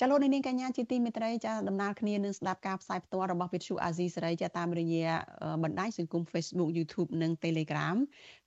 [0.00, 5.08] ចាលោកនាងកញ្ញាជាទីមេត្រីចាដំណើរគ្នានឹងស្ដាប់ការផ្សាយផ្ទាល់របស់វិទ្យុអាស៊ីសេរីចាតាមរយៈ
[5.62, 7.96] បណ្ដាញសង្គម Facebook YouTube និង Telegram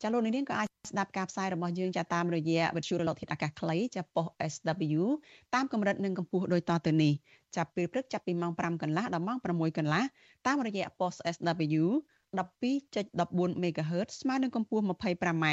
[0.01, 5.03] ចាលោកនាងក៏អាចស្ដាប់ការផ្សាយរបស់យើងចាតាមរយៈវិទ្យុរលកធាតុអាកាសខ្លីចាប៉ុស SW
[5.55, 7.13] តាមកម្រិតនិងកម្ពស់ដូចតទៅនេះ
[7.55, 10.03] ចាប់ពេលព្រឹកចាប់ពីម៉ោង5កន្លះដល់ម៉ោង6កន្លះ
[10.47, 11.83] តាមរយៈប៉ុស SW
[12.37, 15.45] 12.14 MHz ស្មើនឹងកម្ពស់ 25m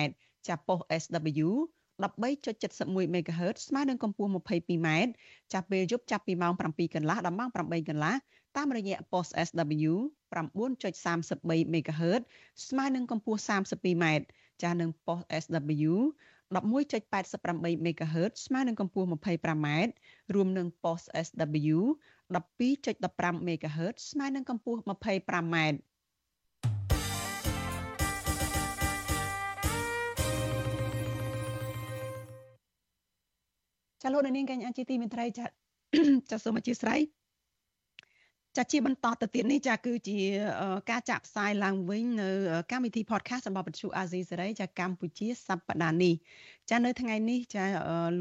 [0.48, 1.48] ចាប់ប៉ុស SW
[2.02, 4.88] 13.71 MHz ស្មើនឹងកម្ពស់ 22m
[5.52, 8.14] ចាប់ពេលយប់ចាប់ពីម៉ោង7កន្លះដល់ម៉ោង8កន្លះ
[8.56, 9.92] តាមរយៈ post SW
[10.34, 12.22] 9.33 MHz
[12.68, 14.04] ស្មើនឹងកម្ពស់ 32m
[14.62, 15.92] ចាស់នឹង post SW
[16.54, 19.68] 11.88 MHz ស្មើនឹងកម្ពស់ 25m
[20.34, 21.78] រួមនឹង post SW
[22.34, 25.56] 12.15 MHz ស្មើនឹងកម្ពស់ 25m
[34.04, 35.44] ចាលោកនាងកញ្ញាជាទីមេត្រីចា
[36.30, 37.00] ចាសូមអធិស្ឋាន
[38.56, 40.18] ចាជាបន្តទៅទៀតនេះចាគឺជា
[40.90, 42.30] ការចាក់ផ្សាយឡើងវិញនៅ
[42.70, 46.14] កម្មវិធី podcast របស់វិទ្យុអាស៊ីសេរីចាកម្ពុជាសប្តាហ៍នេះ
[46.70, 47.64] ចានៅថ្ងៃនេះចា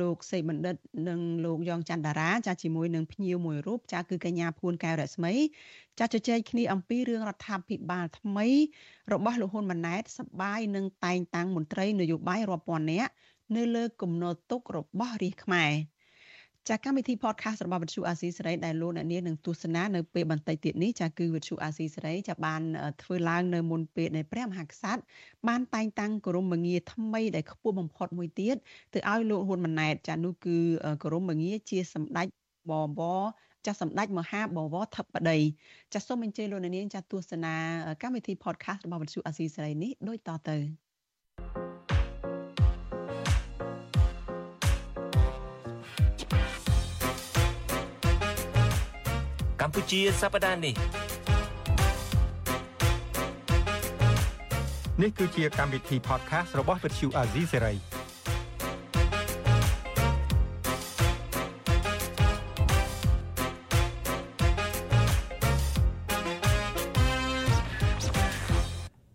[0.02, 0.76] លោកសេបណ្ឌិត
[1.10, 5.34] និងលោកយ៉ងច័ន្ទតារាចាជាមួយនឹងភ្ញៀវមួយរូបចាគឺកញ្ញាភួនកែវរស្មី
[6.00, 8.48] ចាជជែកគ្នាអំពីរឿងរដ្ឋាភិបាលថ្មី
[9.14, 13.12] របស់លោកហ៊ុនម៉ាណែតសបាយនឹងតែងតាំងមន្ត្រីនយោបាយរាប់ពាន់នាក់
[13.56, 15.72] នៅលើគំនរទុករបស់រាជខ្មែរ
[16.70, 22.62] ចាកម្មវិធី podcast របស់វិទ្យុអាស៊ីសេរីដែលលោកអ្នកនាងនឹងទស្សនានៅពេលបន្តិចទៀតនេះចាគឺវិទ្យុអាស៊ីសេរីចាបាន
[23.02, 25.02] ធ្វើឡើងនៅមុនពេលដែលព្រះមហាក្សត្រ
[25.48, 28.56] បានតែងតាំងគោរមងារថ្មីដែលខ្ពស់បំផុតមួយទៀត
[28.94, 30.58] ទៅឲ្យលោកហ៊ុនម៉ាណែតចានោះគឺ
[31.04, 32.28] គោរមងារជាសម្ដេច
[32.70, 33.22] បវរ
[33.66, 35.40] ចាសម្ដេចមហាបវរធិបតី
[35.94, 37.56] ចាសូមអញ្ជើញលោកអ្នកនាងចាទស្សនា
[38.02, 40.58] កម្មវិធី podcast របស់វិទ្យុអាស៊ីសេរីនេះដូចតទៅ
[41.38, 41.73] thank you
[49.74, 50.76] កម្ពុជាសប្តាហ៍នេះ
[55.02, 57.78] នេះគឺជាកម្មវិធី podcast របស់ Vuthu Azizi Serai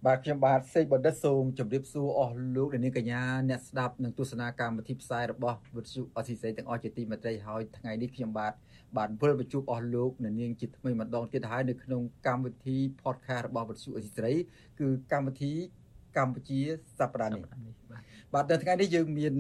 [0.07, 8.53] បាទខ្ញុំបាទសេកបណ្ឌិតសូមជម្រាបសួរអស់លោកអ្នកនាងកញ្ញាអ្នកស្ដាប់និងទស្សនាកម្មវិធីផ្សាយរបស់វិទ្យុអស៊ីសេរីទាំងអស់ជាទីមេត្រីហើយថ្ងៃនេះខ្ញុំបាទ
[8.97, 14.35] បានវិលបញ្ជួបអស់លោកអ្នកនាងជាថ្មីម្ដងទៀតហើយនៅក្នុងកម្មវិធី podcast របស់វិទ្យុអស៊ីសេរី
[14.79, 15.53] គឺកម្មវិធី
[16.17, 16.61] កម្ពុជា
[16.99, 17.43] សប្តាហ៍នេះ
[18.33, 19.35] បាទនៅថ្ងៃនេះយើងមាន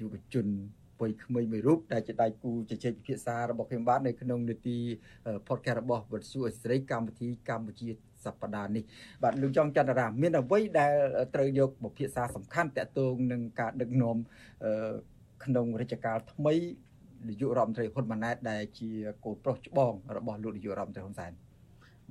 [0.00, 0.46] យុវជន
[1.00, 4.78] វ័យក្មេងមួយរូបដែលជាដៃគូជជែកពិភាក្សារបស់ខ្ញុំបាទនៅក្នុងនីតិ
[5.48, 7.88] podcast របស់វិទ្យុអសេរីកម្មវិធីកម្ពុជា
[8.24, 8.84] សប្តាហ៍នេះ
[9.22, 10.92] បាទលោកចောင်းចន្ទរាមានអ្វីដែល
[11.34, 14.16] ត្រូវយកមកពិភាក្សាសំខាន់តកតងនឹងការដឹកនាំ
[15.44, 16.54] ក្នុងរាជការថ្មី
[17.28, 18.90] នាយករដ្ឋមន្ត្រីហ៊ុនម៉ាណែតដែលជា
[19.24, 21.32] កូនប្រុសច្បងរបស់លោកនាយករដ្ឋមន្ត្រីហ៊ុនសែន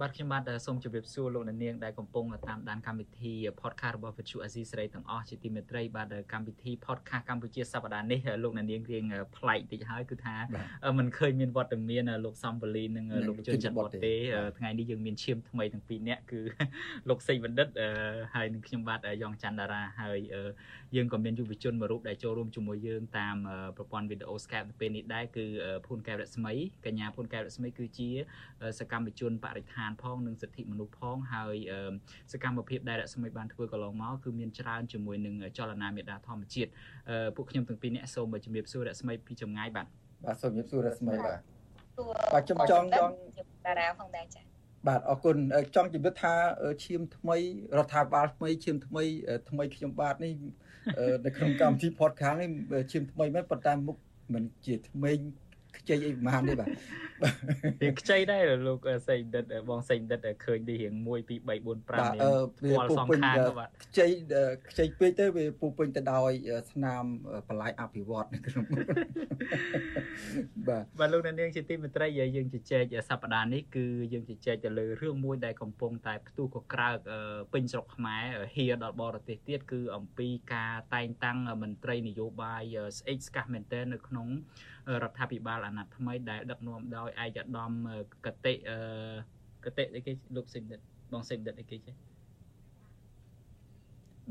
[0.01, 9.03] បាទខ្ញុំបាទសូមជម្រាបសួរលោកអ្នកនាងដែលកំពុងតាមដានកម្មវិធី podcast របស់ Vithu Azizi ស្រីទាំងអស់ជាទីមេត្រីបាទកម្មវិធី podcast កម្ពុជាសប្តាហ៍នេះលោកអ្នកនាងរៀង
[9.37, 10.35] ប្លែកតិចហើយគឺថា
[10.97, 14.13] มันឃើញមានវត្តមានលោកសំវលីនិងលោកជុនច័ន្ទបតទេ
[14.57, 16.39] ថ្ងៃនេះយើងមានឈាមថ្មីទាំងពីរនាក់គឺ
[17.09, 17.67] លោកសេចបណ្ឌិត
[18.33, 20.19] ហើយនិងខ្ញុំបាទយ៉ងច័ន្ទតារាហើយ
[20.95, 23.35] យើងក៏មានយុវជនមួយរូបដែលចូលរួមជាមួយយើងតាម
[23.77, 25.45] ប្រព័ន្ធវីដេអូ Skype នៅពេលនេះដែរគឺ
[25.87, 26.53] ភូនកែវរស្មី
[26.85, 28.09] កញ្ញាភូនកែវរស្មីគឺជា
[28.79, 31.55] សកម្មជនបរិស្ថាននផងនិងសិទ្ធិមនុស្សផងហើយ
[32.31, 36.69] សកម្មភាពដែលរស្មីបានធ្វើកន្លងមកគឺមានច្រើនជាមួយនឹងចលនាមេដាធម្មជាតិ
[37.35, 39.87] ពួកខ្ញុំទាំងពីរអ្នកសូមជំរាបសួររស្មីពីចម្ងាយបាទ
[40.25, 41.39] បាទសូមជំរាបសួររស្មីបាទ
[42.33, 43.13] បាទខ្ញុំចង់ចង់
[43.65, 44.45] តារាផងដែរចា៎
[44.87, 45.37] បាទអរគុណ
[45.75, 46.33] ចង់ជម្រាបថា
[46.85, 47.37] ឈាមថ្មី
[47.77, 49.03] រដ្ឋាភិបាលថ្មីឈាមថ្មី
[49.49, 50.33] ថ្មីខ្ញុំបាទនេះ
[51.25, 52.49] នៅក្នុងកម្មវិធី podcast នេះ
[52.91, 53.97] ឈាមថ្មីមែនប៉ុន្តែមុខ
[54.33, 55.11] មិនជាថ្មី
[55.77, 56.69] ខ្ចីអីប្រហែលនេះបាទ
[57.81, 61.59] វាខ្ចីដែរលោកសេងដិតបងសេងដិតឃើញនេះរៀង1 2 3 4 5នេះ
[62.63, 63.19] វាពុពេញ
[63.83, 64.07] ខ្ចី
[64.69, 66.31] ខ្ចីពេកទៅវាពុពេញទៅដោយ
[66.71, 67.03] ស្នាម
[67.47, 68.65] បន្លាយអភិវឌ្ឍនៅក្នុង
[70.67, 76.97] បាទបាទលោកអ្នកនាងជាទីមេត្រីយើងជជែកសប្តាហ៍នេះគឺយើងជជែកទៅលើរឿងមួយដែលកំពុងតែផ្ទុះកក្រើក
[77.53, 78.23] ពេញស្រុកខ្មែរ
[78.55, 82.63] ហៀដល់បរទេសទៀតគឺអំពីការតែងតាំងមន្ត្រីនយោបាយ
[82.97, 84.27] ស្អេកស្កះមែនទែននៅក្នុង
[85.03, 87.87] រដ្ឋាភិបាលអាណត្តិថ្មីដែលដឹកនាំដោយឯកឧត្តម
[88.25, 88.77] កតិអឺ
[89.65, 90.79] កតិអីគេលោកសេងដិត
[91.13, 91.95] បងសេងដិតអីគេចេះ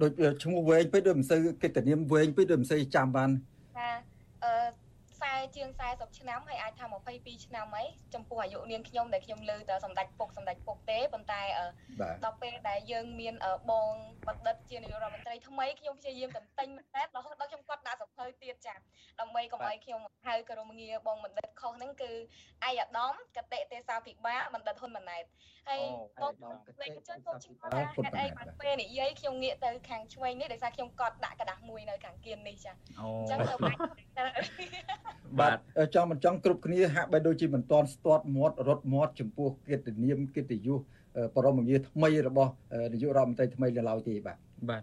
[0.01, 0.13] ដូច
[0.45, 3.31] ឈ្មោះវែងពេកដូចមិនសូវកិត្តិនាមវែងពេកដូចមិនសូវចាំបាន
[3.77, 3.89] ថា
[4.45, 4.84] អឺ
[5.56, 6.86] ជាង40ឆ្នាំហើយអាចថា
[7.16, 7.84] 22ឆ្នាំអី
[8.14, 11.42] ចំពោះអាយុនាងខ្ញុំដែលខ្ញុំលើតែសម្ដេចពុកសម្ដេចពុកទេប៉ុន្តែ
[12.26, 13.36] ដល់ពេលដែលយើងមាន
[13.72, 13.94] បង
[14.28, 18.76] បណ្ឌិតជានាយករដ្ឋមន្ត្រីថ្មីខ្ញុំព្យាយាមតន្ទិញមែនតើរហូតដល់ខ្ញុំគាត់ដាក់សភៅទៀតចា
[19.20, 22.12] ដើម្បីកុំឲ្យខ្ញុំហៅក្រមងារបងបណ្ឌិតខុសហ្នឹងគឺ
[22.64, 25.24] អាយដាមកតិទេសាភិបាលបណ្ឌិតហ៊ុនម៉ាណែត
[25.70, 25.82] ហើយ
[26.22, 26.34] បង
[26.82, 33.80] លេខជនខ្ញុំឈ្មោះថាហេតុអីបានពេលនិយាយខ្ញុំងាកទៅខាងឆ្វេងនេះដោយសារខ្ញុំកត់ដាក់กระดาษមួយនៅខាងគៀននេះចាអញ្ចឹងទៅបាច់
[35.41, 35.59] បាទ
[35.95, 40.81] ចង់មិនចង់គ្រប់គ្នាហាក់បីដូចជាមិនទាន់ស្ទាត់មាត់រត់មាត់ចំពោះកិត្តិនាមកិត្តិយស
[41.35, 42.53] បរមងារថ្មីរបស់
[42.93, 44.39] នាយករដ្ឋមន្ត្រីថ្មីនៅឡើយទេបាទ
[44.71, 44.83] បាទ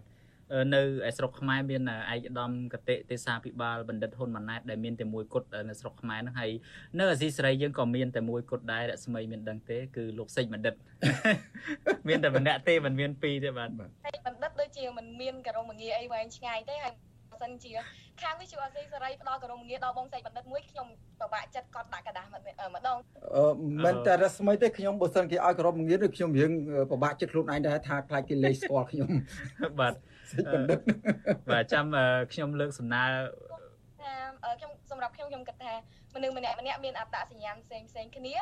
[0.74, 1.82] នៅឯស្រុកខ្មែរមាន
[2.12, 6.50] ឯកឧត្តមកតិទេសាភិបាលបណ្ឌិតហ៊ុនម៉ាណែតដែលមានតែមួយគត់នៅស្រុកខ្មែរហ្នឹងហើយ
[6.98, 10.74] នៅអាស៊ីសេរីយើងក៏មានតែមួយគត់ដែររស្មីមានដឹងទេគឺលោកសេចបណ្ឌិត
[12.08, 13.70] មានតែម្នាក់ទេមិនមានពីរទេបាទ
[14.06, 17.11] ហើយបណ្ឌិតដូចជាមិនមានករមងារអីវែងឆ្ងាយទេហើយបើ
[17.41, 17.71] សិនជា
[18.21, 20.87] ខាងវិទ្យុអស៊ីសេរីផ្ដល់ករមងារដល់បងសេចបណ្ឌិតមួយខ្ញុំ
[21.21, 22.97] ពិបាកចិត្តកត់ដាក់กระดาษម្ដង
[23.35, 23.45] អឺ
[23.85, 26.51] មិនតែរស្មីទេខ្ញុំបើសិនគេឲ្យករមងារដូចខ្ញុំរៀង
[26.91, 29.09] ពិបាកចិត្តខ្លួនឯងដែរថាខ្លាចគេលេខស្គាល់ខ្ញុំ
[29.79, 29.93] បាទ
[30.31, 30.79] សេចបណ្ឌិត
[31.51, 31.85] បាទចាំ
[32.33, 33.03] ខ្ញុំលើកសំណើ
[34.59, 35.73] ខ្ញុំសម្រាប់ខ្ញុំខ្ញុំគិតថា
[36.15, 38.35] មនុស្សម្នាក់ម្នាក់មានអត្តសញ្ញាណផ្សេងផ្សេងគ្នា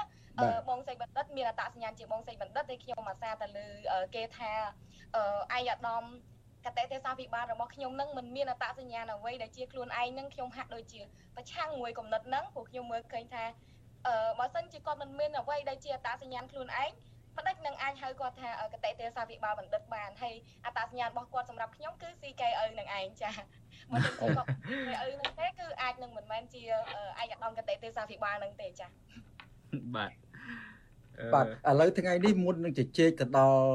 [0.70, 3.68] បងសេចបណ្ឌិតមានអត្តសញ្ញាណជាបងសេចបណ្ឌិតតែខ្ញុំអាសាទៅលើ
[4.16, 4.52] គេថា
[5.54, 6.04] អាយដាម
[6.67, 11.01] កតេទេសាភិបាលរបស់ខ្ញុំនឹងមិនមានអត្តសញ្ញាណអ្វីដែលជាខ្លួនឯងនឹងខ្ញុំហាក់ដូចជា
[11.37, 13.45] ប្រឆាំងមួយគំនិតហ្នឹងព្រោះខ្ញុំមើលឃើញថា
[14.07, 16.91] អឺបើសិនជាគាត់មិនមានអ្វីដែលជាអត្តសញ្ញាណខ្លួនឯង
[17.37, 20.35] មិនដេចនឹងអាចហៅគាត់ថាកតេទេសាភិបាលបណ្ឌិតបានហើយ
[20.65, 23.31] អត្តសញ្ញាណរបស់គាត់សម្រាប់ខ្ញុំគឺ CKO នឹងឯងចា
[23.93, 26.63] មិនទៅគាត់ CKO នឹងទេគឺអាចនឹងមិនមែនជា
[27.21, 28.87] ឯកឧត្តមកតេទេសាភិបាលនឹងទេចា
[29.97, 30.11] បាទ
[31.35, 33.69] បាទឥឡូវថ្ងៃនេះមុននឹងជជែកទៅដល់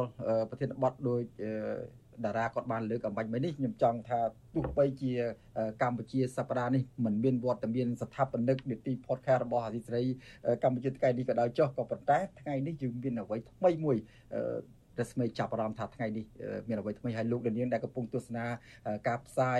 [0.49, 1.21] ប្រធានបទដោយ
[2.25, 4.19] តារាគាត់បានលើកអំបញ្ញមិញនេះខ្ញុំចង់ថា
[4.53, 5.11] ទោះបីជា
[5.81, 10.03] កម្ពុជាសប្តាហ៍នេះមិនមានវត្តមានស្ថាបនិកនីតិ podcast របស់អាស៊ីសេរី
[10.63, 13.97] កម្ពុជាថ្ងៃនេះក៏ដោយចុះក៏ប៉ុន្តែថ្ងៃនេះយើងមានអ្វីថ្មីមួយ
[14.99, 16.25] រស្មីចាប់អារម្មណ៍ថាថ្ងៃនេះ
[16.67, 18.45] មានអ្វីថ្មីហើយលោកដានៀងដែលកំពុងទស្សនា
[19.07, 19.59] ការផ្សាយ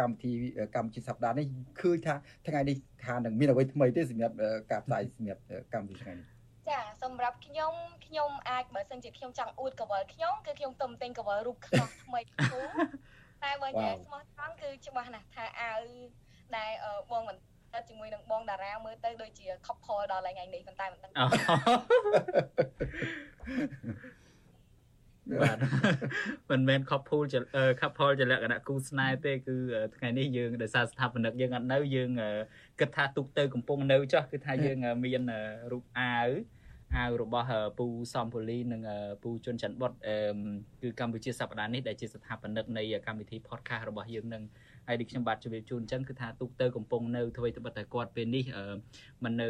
[0.00, 0.32] កម្មវិធី
[0.76, 1.46] កម្ពុជាសប្តាហ៍នេះ
[1.80, 2.14] ឃើញថា
[2.48, 4.34] ថ្ងៃនេះថានឹងមានអ្វីថ្មីទេសម្រាប់
[4.72, 5.42] ការផ្សាយសម្រាប់
[5.74, 6.39] កម្មវិធីថ្ងៃនេះ
[6.72, 7.74] ចាសម្រាប់ខ្ញុំ
[8.06, 12.60] ខ្ញុំអាចបើសិនជាខ្ញុំចង់អួតកវលខ្ញុំគឺខ្ញុំទៅទិញកវលរូបខ្នោះថ្មីគូ
[13.42, 15.80] តែបើនិយាយស្មោះត្រង់គឺច្បាស់ណាស់ថាអាវ
[16.56, 16.70] ដែល
[17.10, 17.36] បងមិន
[17.74, 21.10] ទៅជាមួយនឹងបងតារាមើលទៅដូចជា couple ដល់ថ្ងៃនេះប៉ុន្តែមិនដឹង
[25.42, 25.56] បាទ
[26.50, 27.38] មិនមែន couple ជា
[27.80, 29.56] couple ជាលក្ខណៈគូស្នេហ៍ទេគឺ
[29.96, 32.10] ថ្ងៃនេះយើងដោយសារស្ថាបនិកយើងអត់នៅយើង
[32.80, 35.22] គិតថាទុកទៅកំពុងនៅចោះគឺថាយើងមាន
[35.72, 36.28] រូបអាវ
[36.96, 38.82] អាវរបស់ពូសំពូលីនិង
[39.22, 39.92] ពូជុនច័ន្ទបុត
[40.82, 44.42] គឺកម្ពុជាសប្តាហ៍នេះដែលជាស្ថាបនិកនៃកម្មវិធី podcast របស់យើងនឹង
[44.86, 48.44] ហើយដូចខ្ញុំបាទជម្រាបជូនអញ្ចឹងគឺថាទូកទៅកំពុងនៅធ្វើត្បិតតែគាត់ពេលនេះ
[49.24, 49.48] មិននៅ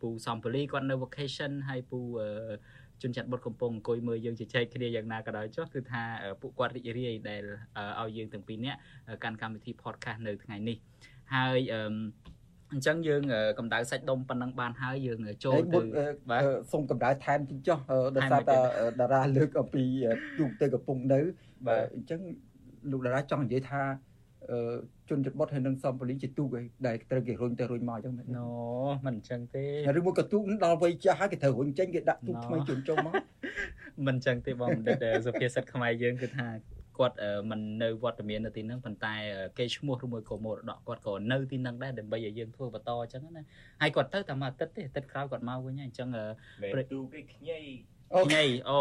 [0.00, 2.00] ពូសំពូលីគាត់នៅ vacation ហើយពូ
[3.02, 6.02] ជនចាត់បុតកំពុងអង្គុយមើលយើងជជែកគ្នាយ៉ាងណាក៏ដោយចុះគឺថា
[6.40, 7.42] ពួកគាត់រីករាយដែល
[8.00, 8.78] ឲ្យយើងទាំងពីរនាក់
[9.24, 10.76] កាន់កម្មវិធី podcast នៅថ្ងៃនេះ
[11.34, 11.82] ហើយអឺ
[12.72, 13.22] អញ្ចឹងយើង
[13.58, 15.80] កម្ដៅសាច់ដុំប៉ុណ្ណឹងបានហើយយើងចូលទៅ
[16.30, 16.42] បាទ
[16.72, 17.78] សូមកម្ដៅថែមតិចចុះ
[18.16, 18.56] ដោយសារតែ
[19.00, 19.84] តារាលើកអំពី
[20.38, 21.20] ទូកទៅកំពុងនៅ
[21.66, 22.20] បាទអញ្ចឹង
[22.90, 23.82] លោកតារាចង់និយាយថា
[25.10, 28.48] ជនចិត្តបុតហើយនឹងសំពលីជាទូកឯដែលត្រូវគេរុញទៅរុញមកអញ្ចឹងណូ
[29.06, 29.64] មិនអញ្ចឹងទេ
[29.98, 33.14] ឬមួយក៏ទូកដល់វ័យចាស់ហើយគេត្រូវរុញចេញគេដាក់ទូកថ្មីជូនចុងមក
[34.06, 36.46] មិនអញ្ចឹងទេបងបណ្ឌិតសុភាសិតខ្មែរយើងគឺថា
[37.00, 37.16] គាត់
[37.50, 39.14] មិននៅវត្តមាននៅទីហ្នឹងប៉ុន្តែ
[39.58, 43.42] គេឈ្មោះឬមួយក៏មរតកគាត់ក៏នៅទីហ្នឹងដែរដើម្បីឲ្យយើងធ្វើបន្តអញ្ចឹងណា
[43.80, 46.08] ហើយគាត់ទៅតែមួយអាទិត្យទេអាទិត្យក្រោយគាត់មកវិញហើយអញ្ចឹង
[46.72, 47.60] ព្រឹកទូគេខ្ញី
[48.32, 48.80] ញ៉ៃអូ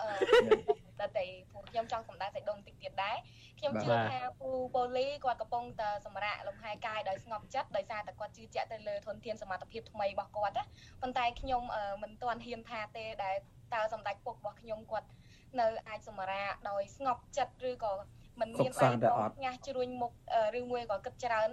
[0.00, 3.16] អឺតែតែពួកខ្ញុំចង់សម្ដៅសេចដងតិចទៀតដែរ
[3.58, 10.64] ខ្ញុំជឿថាពូប៉ូលីគាត់កំពុងតែសម្រាកលំហែកាយដោយស្ងប់ចិត្តដោយសារតែគាត់ជឿជាក់ទៅលើធនធានសមត្ថភាពថ្មីរបស់គាត់ណា
[11.02, 11.62] ប៉ុន្តែខ្ញុំ
[12.02, 13.36] មិនទាន់ហ៊ានថាទេដែល
[13.74, 15.08] តើសម្ដេចពុករបស់ខ្ញុំគាត់
[15.60, 17.92] នៅអាចសម្រាកដោយស្ងប់ចិត្តឬក៏
[18.40, 18.88] មិនមានបែ
[19.30, 20.12] បញាស់ជ្រួញមុខ
[20.58, 21.48] ឬមួយក៏គិតច្រើន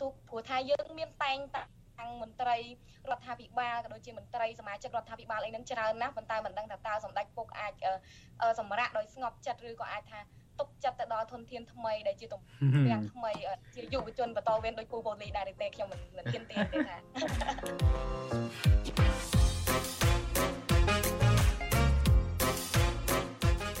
[0.00, 2.56] ទូព្រោះថាយើងមានតែងតាំងមន្ត្រី
[3.10, 7.72] រដ្ឋាភិបាលក៏ដូចជាមន្ត្រីសមាជិករដ្ឋាភិបាលអីហ្នឹងច្រើនណាស់ប៉ុន្តែមិនដឹងថាតើសម្ដេចពុកអាច
[8.58, 10.20] សម្រាប់ដោយស្ងប់ចិត្តឬក៏អាចថា
[10.60, 12.40] ទុកចិត្តទៅដល់ធនធានថ្មីដែលជាទំ
[12.86, 13.32] ពាំងថ្មី
[13.74, 16.96] ជាយុវជនបន្តវេនដោយគូប៉ូលីដែរទេខ្ញុំមិនមិនហ៊ានទានទេថា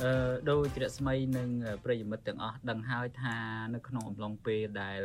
[0.04, 0.12] អឺ
[0.50, 1.48] ដូចរស្មីនិង
[1.84, 3.36] ប្រិយមិត្តទាំងអស់ដឹងហើយថា
[3.74, 5.00] នៅក្នុងអំឡុងពេលដែល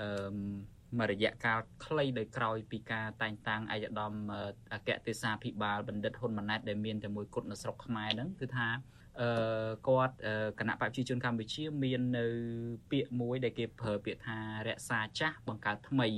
[0.00, 0.32] អឺ
[0.98, 4.12] មួយរយៈកាលខ្លីដោយក្រោយពីការតែងតាំងឯកឧត្តម
[4.74, 8.68] អគ្គទេសាភិបាលបណ្ឌិតហ៊ុនម៉ាណែតដែលមានតែមួយគត់នៅស្រុកខ្មែរហ្នឹងគឺថា
[9.20, 9.30] អឺ
[9.88, 10.14] គាត់
[10.58, 12.26] គណៈបព្វជិជនកម្ពុជាមាននៅ
[12.90, 16.08] ពាក្យមួយដែលគេប្រើពាក្យថារក្សាចាស់បង្កើតថ្មី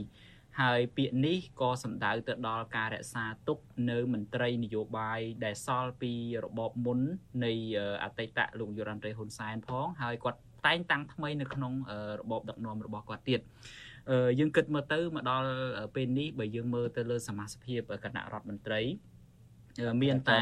[0.60, 3.58] ហើយពាក្យនេះក៏សំដៅទៅដល់ការរក្សាទុក
[3.90, 6.12] នៅមន្ត្រីនយោបាយដែលសល់ពី
[6.44, 7.00] របបមុន
[7.44, 7.52] នៃ
[8.04, 11.72] អតីតលោកយុរ៉ាន់រ៉េហ៊ុនសែនផងហើយគាត់តែងតាំងថ្មីនៅក្នុង
[12.20, 13.40] របបដឹកនាំរបស់គាត់ទៀត
[14.38, 15.50] យើងគិតមើលទៅមកដល់
[15.94, 18.82] ពេលនេះបើយើងមើលទៅលើសមាជិកគណៈរដ្ឋមន្ត្រី
[20.02, 20.40] មានតែ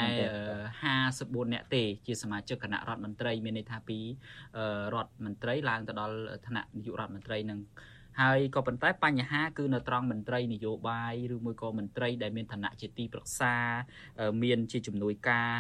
[0.73, 3.99] 54នាក់ទេជាសមាជិកគណៈរដ្ឋមន្ត្រីមានន័យថាពី
[4.95, 7.61] រដ្ឋមន្ត្រីឡើងទៅដល់ឋានៈនាយករដ្ឋមន្ត្រីនឹង
[8.23, 13.55] ហើយក៏ប៉ុន្តែបញ្ហាគឺនៅត្រង់មន្ត្រីនយោបាយឬមួយក៏មន្ត្រីដែលមានឋានៈជាទីប្រឹក្សា
[14.43, 15.51] មានជាជំនួយការ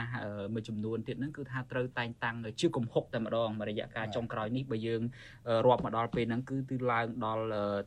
[0.55, 5.03] មួយចំនួនទៀតហ្នឹងគឺថាត្រូវតែងតាំងជាកំហុកតែម្ដងរយៈកាលចុងក្រោយនេះបើយើង
[5.67, 7.45] រាប់មកដល់ពេលហ្នឹងគឺគឺឡើងដល់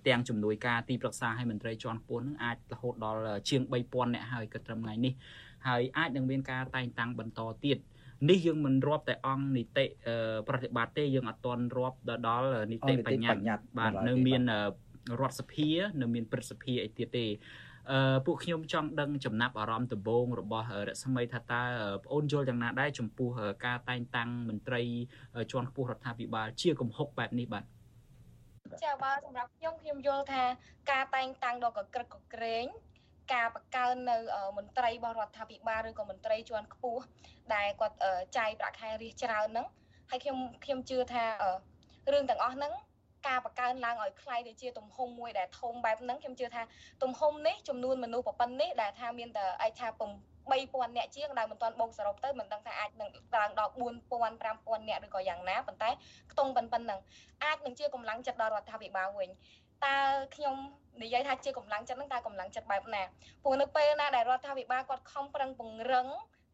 [0.08, 5.14] ទាំងជំនួយការទីប្រឹក្សាឲ្យមន្ត្រីជាន់ខ្ពស់ហ្នឹងអាចរហូតដល់ជាង3000នាក់ហើយក៏ត្រឹមថ្ងៃនេះ
[5.68, 7.78] ហើយអាចនឹងមានការតែងតាំងបន្តទៀត
[8.30, 9.86] នេះយើងមិនរាប់តែអង្គនីតិ
[10.48, 11.98] ប្រតិបត្តិទេយើងអត់ទាន់រាប់
[12.28, 13.42] ដល់នីតិបញ្ញត្តិ
[13.78, 14.42] បាទនៅមាន
[15.22, 15.70] រដ្ឋសភា
[16.02, 17.28] នៅមានព្រឹទ្ធសភាអីទៀតទេ
[17.92, 21.64] អឺពួកខ្ញុំចង់ដឹងចំណាប់អារម្មណ៍ដំបូងរបស់រស្មីថាតើ
[21.98, 23.30] បងអូនយល់យ៉ាងណាដែរចំពោះ
[23.66, 24.82] ការតែងតាំងមន្ត្រី
[25.52, 27.64] ជាន់ខ្ពស់រដ្ឋាភិបាលជាកំហុកបែបនេះបាទ
[28.84, 30.44] ចាបើសម្រាប់ខ្ញុំខ្ញុំយល់ថា
[30.92, 32.66] ការតែងតាំងដ៏កក្រឹកកក្រែង
[33.34, 34.18] ការបង្កើននៅ
[34.58, 37.04] មន្ត្រីរបស់រដ្ឋាភិបាលឬក៏មន្ត្រីជាន់ខ្ពស់
[37.56, 37.98] ដែលគាត់
[38.38, 39.68] ចាយប្រាក់ខែរៀសច្រើនហ្នឹង
[40.10, 41.24] ហើយខ្ញុំខ្ញុំជឿថា
[42.12, 42.74] រឿងទាំងអស់ហ្នឹង
[43.28, 46.62] ការបង្កើនឡើងឲ្យខ្លៃទៅជាទំហំមួយដែលធំបែបហ្នឹងខ្ញុំជឿថា
[47.04, 49.88] ទំហំនេះចំនួនមនុស្សប្រពន្ធនេះដែលថាមានតែអាចថា
[50.52, 55.90] 3000អ្នកជាងដែលមិនទាន់បូកសរុបទៅមិនដឹងថាអាចនឹងឡើងដល់4000 5000អ្នកឬក៏យ៉ាងណាប៉ុន្តែ
[56.32, 57.00] ខ្ទង់ប៉ុណ្ណឹង
[57.44, 59.30] អាចនឹងជាកម្លាំងចិត្តដល់រដ្ឋាភិបាលវិញ
[59.86, 59.98] តើ
[60.36, 60.56] ខ្ញុំ
[61.04, 63.04] និយាយថាជាកម្លាំងចិត្តហ្នឹងតើកម្លាំងចិត្តបែបណា
[63.44, 66.08] ព្រោះនៅពេលណាដែលរដ្ឋាភិបាលគាត់ខំប្រឹងពង្រឹង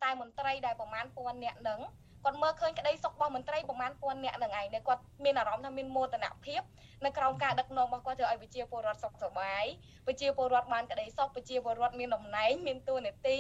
[0.04, 1.82] តែមន្ត្រីដែលប្រមាណពាន់នាក់ហ្នឹង
[2.26, 6.62] គាត់មើលឃើញក្តីសុខរបស់មន្ត្រីប្រមាណពាន់នាក់ហ្នឹងឯងគាត់មានអារម្មណ៍ថាមានមោទនភាព
[7.06, 9.66] នៅក្រោមការដឹកនាំរបស់គាត់ធ្វើឲ្យប្រជាពលរដ្ឋសុខសប្បាយ
[10.08, 13.38] ប្រជាពលរដ្ឋបានក្តីសុខប្រជាពលរដ្ឋមានតំណែងមានតួនាទី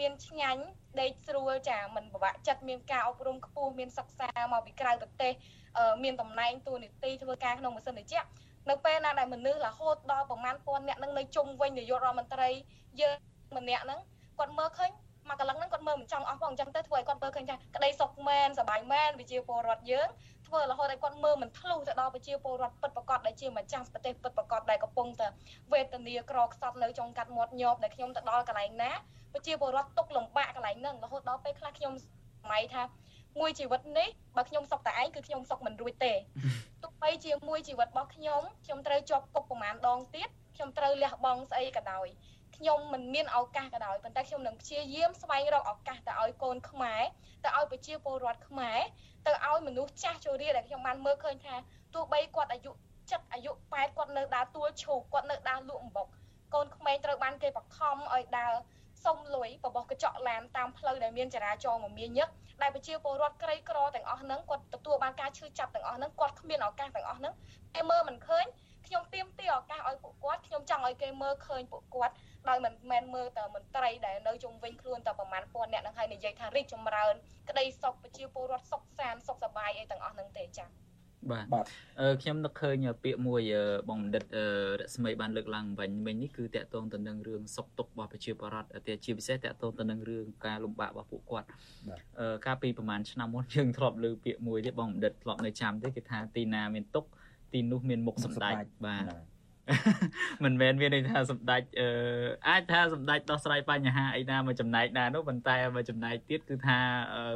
[0.00, 0.62] មានឆ្ងាញ់
[1.00, 5.32] ដេកស្រួលចាមិនពិបាកចិត្តមានការអប់រំខ្ពស់មានសិក្សាមកពីក្រៅប្រទេស
[6.02, 8.28] មានតំណែងតួនាទីធ្វើការក្នុងម៉ាស៊ីនត្រជាក់
[8.68, 12.48] នៅពេលណាដែលមនុស្សរហូតដល់ប្រមាណពាន់អ្នកនឹងនៅជុំវិញនាយករដ្ឋមន្ត្រី
[13.00, 13.16] យើង
[13.56, 14.00] ម្នាក់ហ្នឹង
[14.38, 14.90] គាត់មើលឃើញ
[15.28, 20.08] មកកន្លឹងហ្នឹងគាត់មើលមិនចង់អស់ផងអញ្ចឹងទៅធ្វើឲ្យគាត់មើលឃើញថាក្តីសុខមែនសប្បាយមែនវិជាពលរដ្ឋយើង
[20.46, 25.26] ធ្វើរហូតឲ្យគាត់មើលមិនធ្លុះទៅដល់ប្រជាពលរដ្ឋពិតប្រកបដែលជាម្ចាស់ប្រទេសពិតប្រកបដែលកំពុងតែ
[25.72, 28.92] វេទនាក្រខ្សត់នៅចុងកាត់មាត់ញោបដែលខ្ញុំទៅដល់កន្លែងណា
[29.32, 32.06] ប្រជាពលរដ្ឋទុកលំបាកកន្លែងហ្នឹងរហូតដល់ពេលខ្លះខ្ញុំស
[32.50, 32.82] ម័យថា
[33.38, 36.12] មួយជីវិតនេះបើខ្ញុំសុខតែឯងគឺខ្ញុំសុខមិនរួចទេ
[36.82, 42.08] ទោះបីជាមួយជីវិតរបស់ខ្ញុំខ្ញុំត្រូវជាប់គុកប្រហែលដងទៀតខ្ញុំត្រូវលះបង់ស្អីក៏ដោយ
[42.56, 47.02] ខ្ញុំមិនមានឱកាសក៏ដោយប៉ុន្តែខ្ញុំនឹងព្យាយាមស្វែងរកឱកាសទៅឲ្យកូនខ្មែរ
[47.44, 48.80] ទៅឲ្យប្រជាពលរដ្ឋខ្មែរ
[49.26, 51.54] ទៅឲ្យមនុស្សចាស់ជរាដែលខ្ញុំបានមើលឃើញថា
[51.94, 52.70] ទោះបីគាត់អាយុ
[53.00, 56.06] 7អាយុ8គាត់នៅដើរទួលឈូកគាត់នៅដើរលក់អំបុក
[56.54, 58.54] កូនក្មេងត្រូវបានគេបខំឲ្យដើរ
[59.04, 62.28] សុំលុយបបោះកញ្ចក់ឡានតាមផ្លូវដែលមានចរាចរណ៍មមាញឹក
[62.62, 67.34] ដែលប្រជាពលរដ្ឋក្រីក្រទាំងអស់ហ្នឹងគាត់ទទួលបានការឈឺចាប់ទាំងអស់ហ្នឹងគាត់គ្មានឱកាសទាំងអស់ហ្នឹង
[67.74, 68.44] គេមើលមិនឃើញ
[68.86, 72.14] ខ្ញុំទៀមទីឱកាសឲ្យពួកគាត់ខ្ញុំចង់ឲ្យគេមើលឃើញពួកគាត់
[72.48, 77.14] ដោយមិនមែនមើលតែមន្ត្រីដែលនៅជុំវិញខ្លួនតែប្រហែលពាន់អ្នកហ្នឹងហើយនិយាយថារីកចម្រើន
[77.48, 80.89] ក្តីសុខប្រជាពលរដ្ឋសុខសាន្តសុខសប្បាយអីទាំងអស់ហ្នឹងទេចា៎
[81.32, 81.46] បាទ
[82.00, 83.42] អឺខ្ញុំនឹកឃើញពាក្យមួយ
[83.88, 84.24] បងបណ្ឌិត
[84.80, 91.48] រស្មីបានលើកឡើងវិញវិញនេះគឺតកតងទៅនឹងរឿងសុខទុក្ខរបស់ប្រជាពលរដ្ឋតែជាពិសេសតកតងទៅនឹងរឿងការលំបាករបស់ពួកគាត់
[92.20, 97.10] អឺកាលពីប្រហែលឆ្នាំមុនយើងធ្លាប់លើពាក្យមួយទេបងបណ្ឌិតធ្លាប់នៅចាំទេគេថាទីណាមានទុក្ខ
[97.52, 98.54] ទីនោះមានមុខសម្ដេច
[98.86, 99.04] បាទ
[100.44, 101.88] មិនមែនមានន័យថាសម្ដេចអឺ
[102.48, 106.78] អាចថាសម្ដេចដោះស្រាយបញ្ហាអីណាមួយចំណែកណានោះប៉ុន្តែមួយចំណែកទៀតគឺថា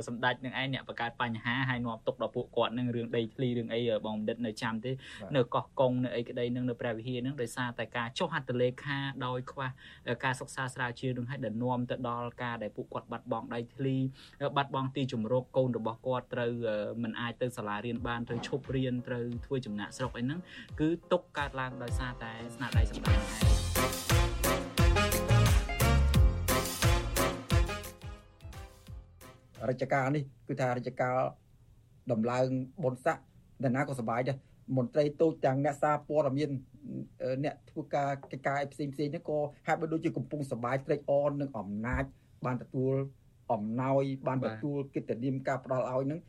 [0.09, 4.91] សម្ដេចនឹងឯងអ្នកបង្កើតបញ្ហាហើយនាំទុកដល់ពួកគាត់នឹងរឿងដីធ្លីរឿងអីបងបណ្ឌិតនៅចាំទេ
[5.37, 9.67] នៅកោះកុងនៅអីក្តីនឹងនៅព្រះវិហារនឹងដោយសារតែការចុះហត្ថលេខាដោយខ្វះ
[10.25, 13.97] ការសិក្សាស្រាវជ្រាវនឹងឲ្យដែលនាំទៅដល់ការដែលពួកគាត់បាត់បង់ដីធ្លី
[14.57, 16.53] បាត់បង់ទីជំរកកូនរបស់គាត់ត្រូវ
[17.03, 20.41] មិនអាចទៅសាលារៀនបានត្រូវឈប់រៀនត្រូវធ្វើចំណាក់ស្រុកអីហ្នឹង
[20.81, 22.24] គឺទុកកើតឡើងដោយសារតែ
[22.55, 23.55] ស្នាដៃសម្ដែងឯង
[29.69, 31.19] រជ្ជកាលនេះគឺថារជ្ជកាល
[32.13, 32.49] ដំឡើង
[32.85, 33.19] បុនស័ក
[33.63, 34.37] អ្នកណាក៏សប្បាយដែរ
[34.77, 36.51] មន្ត្រីតូចទាំងអ្នកសារព័ត៌មាន
[37.45, 42.05] អ្នកធ្វើការកិច្ចការផ្សេងផ្សេងនេះក៏ហាក់បីដូចជាកំពុងសប្បាយត្រេកអរនឹងអំណាច
[42.47, 42.95] បានទទួល
[43.53, 46.21] អំណោយបានទទួលកិត្តិនាមការផ្ដល់ឲ្យនឹង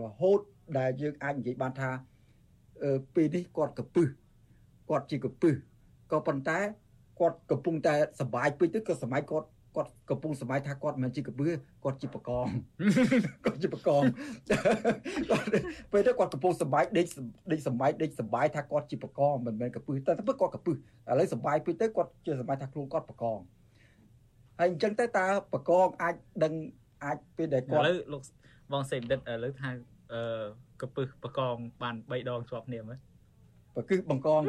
[0.00, 0.40] រហូត
[0.78, 1.90] ដែលយើងអាចនិយាយបានថា
[3.14, 4.08] ពេលនេះគាត់កពឹស
[4.92, 5.54] គាត់ជាកពឹស
[6.12, 6.58] ក៏ប៉ុន្តែ
[7.20, 12.46] គាត់កំពុងតែសបាយពេកទៅក៏សម័យគាត់គាត់កំពុងសម័យថាគាត់មិនជាកពឹសគាត់ជាបកង
[13.44, 14.02] គាត់ជាបកង
[15.30, 15.48] គាត់
[15.92, 17.06] ពេលទៅគាត់កំពុងសបាយដេក
[17.52, 20.78] ដេកសម័យដេកសបាយថាគាត់ជាបកងមិនមែនកពឹសតែទៅគាត់កពឹសឥ
[21.20, 23.38] ឡូវសបាយពេកទៅគាត់ជាសម័យថាខ្លួនគាត់បកង
[24.58, 26.14] ហើយអញ្ចឹងទៅតើបកងអាច
[26.44, 26.52] ដឹង
[27.04, 28.22] អាចពេលដែលគាត់ឥឡូវលោក
[28.72, 29.70] បងសេមដិតឥឡូវថា
[30.12, 30.22] អឺ
[30.80, 32.98] កពឹសបកងបាន3ដងជាប់គ្នាមើល
[33.76, 34.40] បកឹសបង្កង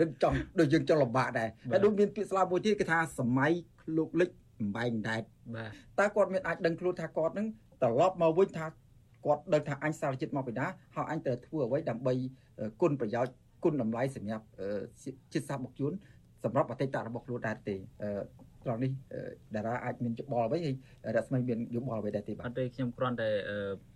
[0.00, 3.52] ដូចចង់ដូចយើងចង់លំបាកដែរតែដូចមានពាក្យស្លោកមួយទៀតគេថាសម័យ
[3.96, 4.28] លោកលិច
[4.60, 5.22] បំបែងដែត
[5.54, 7.46] បាទតើគាត់មានអាចដឹងខ្លួនថាគាត់នឹង
[7.82, 8.66] ត្រឡប់មកវិញថា
[9.26, 12.14] គាត់ដឹងថាអញសារចិត្តមកពីណាហើយអញត្រូវធ្វើអ្វីដើម្បី
[12.82, 13.34] គុណប្រយោជន៍
[13.64, 14.44] គុណតម្លៃសម្រាប់
[15.32, 15.92] ជាតិសាសន៍បុកជួន
[16.44, 17.76] សម្រាប់អតីតរបស់ខ្លួនដែរទេ
[18.64, 18.90] ត្រង់នេះ
[19.54, 20.74] តារាអាចមានយោបល់អ្វីហើយ
[21.16, 23.28] រស្មីមានយោបល់អ្វីដែរទេបាទអត់ទេខ្ញុំគ្រាន់តែ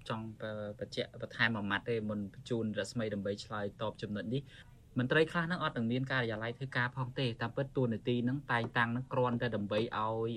[0.08, 0.26] ចង់
[0.80, 4.42] បញ្ជាក់បន្ថែមមួយម៉ាត់ទេមុនបញ្ជូនរស្មីដើម្បីឆ្លើយតបចំណុចនេះ
[4.98, 10.30] មន្ត្រីខ្លះនឹងអត់នឹងមានការិយាល័យធ្វើការផងទេតាមពិតតួនាទីនឹងតែងតាំងនឹងគ្រាន់តែដើម្បីឲ្យ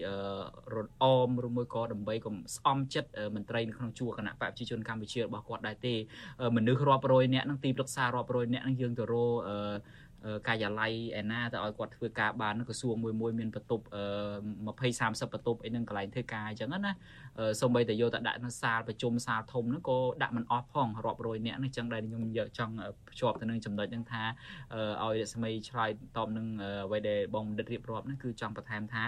[0.73, 5.95] រត់អមឬមួយក៏ដើម្បីកុំស្អំចិត្តមន្ត្រីនៅក្នុងជួរគណៈបព្វជិជនកម្ពុជារបស់គាត់ដែរទេ
[6.57, 9.33] មនុស្សរាប់រយនាក់នឹងទីប្រឹក្សារាប់រយនាក់នឹងយើងទៅរក
[10.47, 10.91] ការិយាល័យ
[11.21, 13.95] ឯណាទៅឲ្យគាត់ធ្វើការបានក្រសួងមួយមួយមានបន្ទប់20
[14.65, 16.91] 30បន្ទប់អីហ្នឹងកន្លែងធ្វើការអញ្ចឹងណា
[17.61, 22.73] សូម្បីតែយកទៅដាក់នៅសាលប្រជុំសាលធំហ្នឹងក៏ដាក់មិនអស់ផងរាប់រយនាក់នេះអញ្ចឹងដែលខ្ញុំយកចង់
[23.09, 24.23] ភ្ជាប់ទៅនឹងចំណុចហ្នឹងថា
[25.03, 26.47] ឲ្យរស្មីឆ្លើយតបនឹង
[26.85, 29.03] អ្វីដែលបងបណ្ឌិតរៀបរាប់ហ្នឹងគឺចង់បន្ថែមថា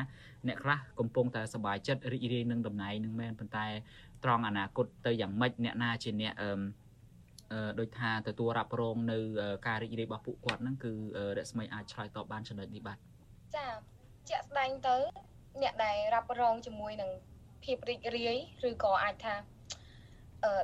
[0.47, 3.67] អ្នកខ្លះកំពុងតែសប្បាយចិត្តរីករាយនឹងតំណែងហ្នឹងមែនប៉ុន្តែ
[4.23, 6.51] ត្រង់អនាគតទៅយ៉ាងម៉េចអ្នកណាជាអ្នកអឺ
[7.79, 9.17] ដូចថាទទួលរ៉ាប់រងនៅ
[9.67, 10.91] ការរីករាយរបស់ពួកគាត់ហ្នឹងគឺ
[11.37, 12.97] រស្មីអាចឆ្លើយតបបានចំណុចនេះបាទ
[13.55, 13.67] ចា
[14.29, 14.95] ជាក់ស្ដែងទៅ
[15.61, 17.11] អ្នកដែលរ៉ាប់រងជាមួយនឹង
[17.63, 18.37] ភាពរីករាយ
[18.69, 19.35] ឬក៏អាចថា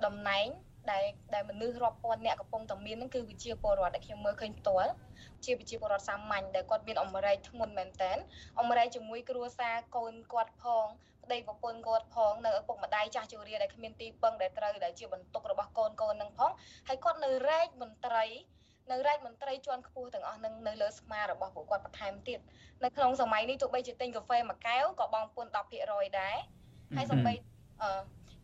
[0.06, 0.48] តំណែង
[0.92, 4.92] ដែលដែលមនុស្សរាប់ពាន់អ្នកកំពុងតែមានហ្នឹងគឺវិជាពលរដ្ឋដែលខ្ញុំមើលឃើញផ្ទាល់
[5.46, 8.12] ជាវិជាពលរដ្ឋសាមញ្ញដែលគាត់មានអមរ័យធ្ងន់មែនតើ
[8.60, 10.88] អមរ័យជាមួយគ្រួសារកូនគាត់ផង
[11.26, 16.52] ប្តីប្រពន្ធគាត់ផងនៅឪពុកម្ដាយចាស់ជរាដែលគ្មានទីពឹងដែលត្រូវដែលជាបន្ទុករបស់កូនកូននឹងផង
[16.88, 18.26] ហើយគាត់នៅរែកមន្ត្រី
[18.92, 22.40] នៅរែកមន្ត្រីជាន់ខ្ពស់ទាំងអស់នឹងនៅលើស្មារបស់ពួកគាត់បន្ថែមទៀត
[22.84, 25.48] នៅក្នុងសម័យនេះទោះបីជាទិញកាហ្វេមួយកែវក៏បងពុន
[25.84, 26.38] 10%ដែរ
[26.98, 27.34] ហើយសំបី
[27.84, 27.90] អឺ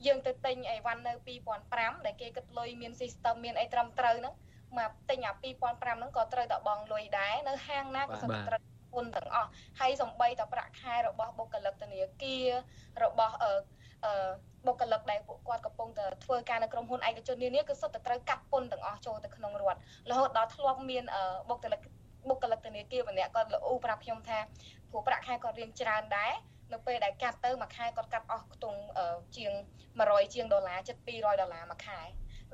[0.05, 1.13] យើងទៅទិញអីវ៉ាន់នៅ
[1.59, 4.33] 2005ដែលគេគិតលុយមាន system មានអីត្រឹមត្រូវហ្នឹង
[4.79, 12.49] មកទិញអា2005ហ្នឹងក៏ត្រូវតែបងលុយដែរនៅហាងណាក៏សុទ្ធត្រូវ ពន្ធទាំងអស់ហើយសំបីតប្រាក់ខែរបស់បុគ្គលិកធនាគារ
[13.03, 13.51] របស់អឺ
[14.05, 14.31] អឺ
[14.67, 19.79] បុគ្គលិកដែលពួកគាត់កំពុងតែធ្វើការនៅក្រុមហ៊ុនឯកជននានាគឺសុទ្ធតែត្រូវកាត់ពន្ធទាំងអស់ចូលទៅក្នុងរដ្ឋ
[20.09, 21.03] រហូតដល់ធ្លាប់មាន
[21.49, 21.79] បុគ្គលិក
[22.29, 24.39] បុគ្គលិកធនាគារម្នាក់គាត់លោកអ៊ូប្រាប់ខ្ញុំថា
[24.89, 26.33] ព្រោះប្រាក់ខែគាត់រៀងច្រើនដែរ
[26.73, 28.79] នៅពេលដែលកាត់ទៅមួយខែគាត់កាត់អស់ខ្ទង់
[29.35, 29.51] ជាង
[29.91, 32.01] 100ជាងដុល្លារជិត200ដុល្លារមួយខែ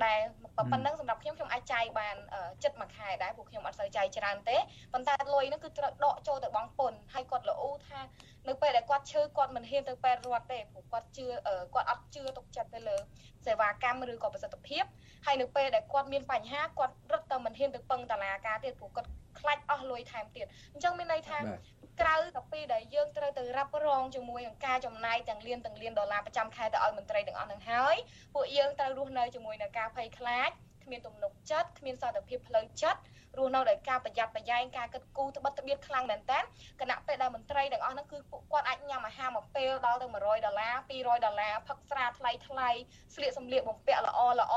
[0.05, 0.19] ដែល
[0.57, 2.15] ប៉ុណ្ណឹងសម្រាប់ខ្ញុំខ្ញុំអាចចាយបាន
[2.63, 4.57] ចិត្តមួយខែដែរព្រោះខ្ញុំអត់សូវចាយច្រើនទេ
[4.93, 7.99] ប៉ុន្តែលុយហ្នឹងគឺត្រូវដកចូលទៅបង់ពន្ធហើយគាត់ល្អថា
[8.47, 11.25] នៅពេលដែលគាត់ឈឺគាត់មិនហ៊ានទៅពេទ្យរដ្ឋទេព្រោះគាត់ជឿ
[11.73, 12.97] គាត់អត់ជឿទុកចិត្តទៅលើ
[13.45, 14.83] សេវាកម្មឬក៏ប្រសិទ្ធភាព
[15.25, 19.09] ហើយនៅពេលដែលគាត់មានបញ្ហាគាត់រត់ទៅមិនហ៊ានទៅពឹងតឡាការទៀតព្រោះគាត់
[19.39, 21.37] ខ្លាចអស់លុយថែមទៀតអញ្ចឹងមានន័យថា
[22.01, 27.95] ក្រៅតែពីដែលយើងត្រូវទៅរ៉ាប់រងជាមួយនឹងការចំណាយទាំងលានទាំងលានដុល្លារប្រចាំខែទៅឲ្យមន្ត្រីទាំងអស់នឹងហើយ
[28.33, 30.49] ពួកយើងត្រូវរស់នៅជាមួយនឹងការភ័យខ្លាច
[30.83, 33.01] គ្មានទំនុកចិត្តគ្មានសន្តិភាពផ្លូវចិត្ត
[33.37, 36.39] រស់នៅដោយការប្រយ័ត្នប្រយែងការគិតគូរត្បិតត្បៀតខ្លាំងមែនតើ
[36.81, 42.69] គណៈពេលដែលមន្ត្រីទាំងអស់ហ្នឹងគឺពួកគាត់អាចញ៉ាំអាហារមួយពេលដល់ទៅ100ដុល្លារ200ដុល្លារផឹកស្រាថ្លៃថ្លៃ
[43.15, 44.55] ស្លៀកសម្លៀកបំពាក់ល្អល្អ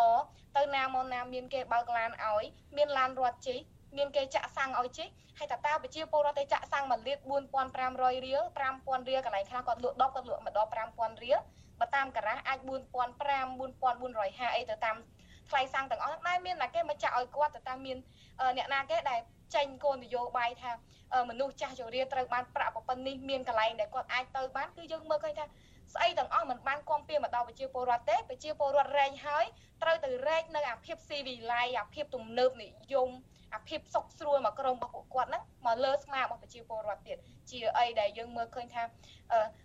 [0.56, 2.44] ទៅណាមកណាមានគេបើកឡានឲ្យ
[2.76, 3.58] មានឡានរត់ជិះ
[3.96, 7.18] មានគេចាក់សាំងឲ្យជិះហើយតើតើប្រជាពលរដ្ឋទៅចាក់សាំង1លៀត
[7.70, 8.42] 4500រៀល
[8.74, 10.66] 5000រៀលកន្លែងខ្លះគាត់លក់10គាត់លក់ម្ដង
[10.98, 11.38] 5000រៀល
[11.80, 15.20] បើតាមការ៉ាសអាច4500 4450អីទៅតាមឋ
[15.50, 17.96] ថ្លៃសាំងទាំងអស់ហ្នឹងដែរមានណាគេមកចាក់ឲ្យគាត់ទៅតាមមាន
[18.56, 19.20] អ្នកណាគេដែល
[19.54, 20.70] ចេញគោលនយោបាយថា
[21.30, 25.44] មនុស្សចាស់ជរាត្រូវបានប្រាក់ប៉ុណ្ណេះមានកន្លែងដែលគាត់អាចទៅបានគឺយើងមើលឃើញថា
[25.94, 29.44] ស្អីទាំងអស់មិនបានគាំពៀមកដល់ប្រជាពលរដ្ឋទេប្រជាពលរដ្ឋរែងហើយ
[29.82, 33.10] ត្រូវទៅរែកនៅអាភាពស៊ីវិល័យអាភាពទំនើបនិយម
[33.54, 37.16] អាភាពសុខស្រួលមកក្រុមរបស់ពួកគាត់ហ្នឹងមកលើស្មារបស់ប្រជាពលរដ្ឋទៀត
[37.50, 38.82] ជាអីដែលយើងមើលឃើញថា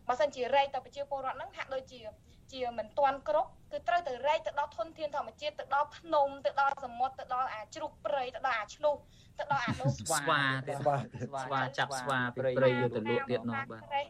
[0.07, 1.99] បើសិនជារែកទៅប្រជាពលរដ្ឋហ្នឹងហាក់ដូចជា
[2.53, 8.95] ជាមិនទាន់គ្រប់គឺត្រូវទៅរែកទៅដល់ធនធានធម្មជាតិទៅដល់ភ្នំទៅដល់សមុទ្រទៅដល់អាជ្រូកព្រៃទៅដល់អាឆ្លុះ
[9.39, 14.05] ទៅដល់អាដូស្វាទៀតស្វាចាប់ស្វាពីព្រៃយកទៅលក់ទៀតនោះបាទ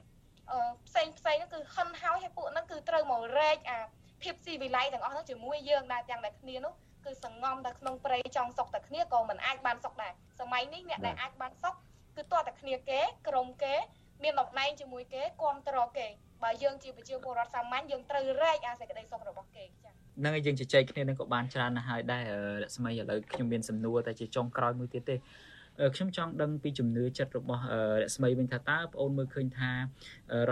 [0.88, 3.80] ផ្សេងផ្សេងហ្នឹងគឺហិនហើយឲ្យពួកហ្នឹងគឺត្រូវមករែកអា
[4.24, 6.74] ភាពស៊ីវិល័យទាំងអស់ហ្នឹងជាមួយយើងដែរទាំងតែគ្នានោះ
[7.06, 11.76] គឺសងំតែក្នុងព្រៃចង់សុកតែគ្នាក៏មិនអាចបានសុកដែរសម័យនេះអ្នកដែលអាចបានសុក
[12.16, 13.76] គឺតតែគ្នាគេក្រុមគេ
[14.24, 16.08] មានតំណែងជាមួយគេគ្រប់គ្រងគេ
[16.44, 19.94] បើយើងជាប្រជាពលរដ្ឋសាមញ្ញយើងត្រូវរែកអាសេចក្តីសុខរបស់គេចា៎
[20.26, 22.24] នឹងយើងជជែកគ្នានឹងក៏បានច្រើនណាស់ហើយដែរ
[22.64, 25.16] រស្មីឥឡូវខ្ញុំមានសំណួរតែជាចុងក្រោយមួយទៀតទេ
[25.96, 27.64] ខ្ញុំចង់ដឹងពីជំនឿចិត្តរបស់
[28.02, 29.78] រស្មីវិញថាតើបងអូនមើលឃើញថារ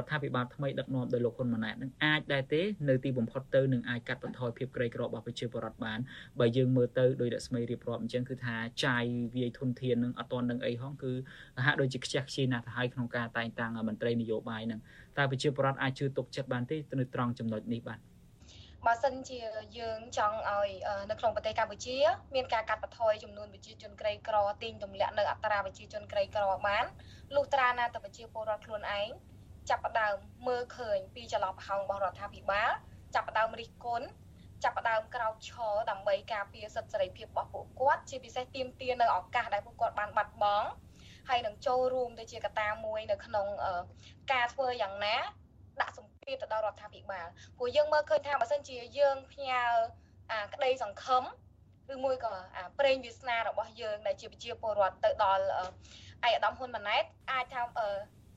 [0.03, 5.99] ដ្ឋាភិបាលថ្មីដឹកនាំដោយលោកហ៊ុនម៉ាណែតនឹងអាចដែរទេនៅទីបំផុតទៅនឹងអាចកាត់បន្ថយភាពក្រីក្ររបស់ប្រជាពលរដ្ឋបាន
[6.39, 8.55] បើយើងមើលទៅដោយរស្មីរៀបរាប់អញ្ចឹងគឺថា
[8.85, 9.03] ចាយ
[9.35, 11.11] វាយធនធាននឹងអត់ទាន់នឹងអីហងគឺ
[11.65, 14.79] ហាក់ដូចជាខ្ជះខ្ជាយណាស់ទៅហើយក្នុងការតែងតាំងមន្ត្រីនយោបាយនឹង
[15.17, 18.12] តើប្រជាពលរដ្ឋអាចជឿទុកចិត្តបានទេនៅត្រង់ចំណុចនេះបាទ
[18.85, 19.39] បើសិនជា
[19.79, 20.69] យើងចង់ឲ្យ
[21.09, 21.97] នៅក្នុងប្រទេសកម្ពុជា
[22.35, 26.85] មានការកាត់បន្ថយចំនួនប្រជាជនក្រីក្រទាញទម្លាក់នៅអត្រាប្រជាជនក្រីក្របាន
[27.35, 29.07] លុះត្រាណាតែប្រជាពលរដ្ឋខ្លួនឯង
[29.69, 30.15] ចាប់ផ្ដើម
[30.47, 32.71] មើលឃើញពីចន្លោះប្រហោងរបស់រដ្ឋាភិបាល
[33.15, 34.07] ចាប់ផ្ដើមរិះគន់
[34.63, 40.67] ចាប់ផ្ដើមក្រោកឈរដើម្បីការពារសិទ្ធិសេរីភាពរបស់ពួកគាត់ជាពិសេសទាមទារនៅឱកាសដែលពួកគាត់បានបាត់បង់
[41.29, 43.47] ហើយនឹងចូលរួមទៅជាកត្តាមួយនៅក្នុង
[44.31, 45.15] ការធ្វើយ៉ាងណា
[45.81, 49.61] ដាក់សម្ពាធទៅដល់រដ្ឋាភិបាលព្រោះយើងមើលឃើញថាបើសិនជាយើងផ្ញើ
[50.31, 51.23] អាក្តីសង្ឃឹម
[51.93, 55.43] ឬមួយក៏អាប្រេងវាសនារបស់យើងដែលជាប្រជាពលរដ្ឋទៅដល់
[56.25, 57.61] ឯកឧត្តមហ៊ុនម៉ាណែតអាចថា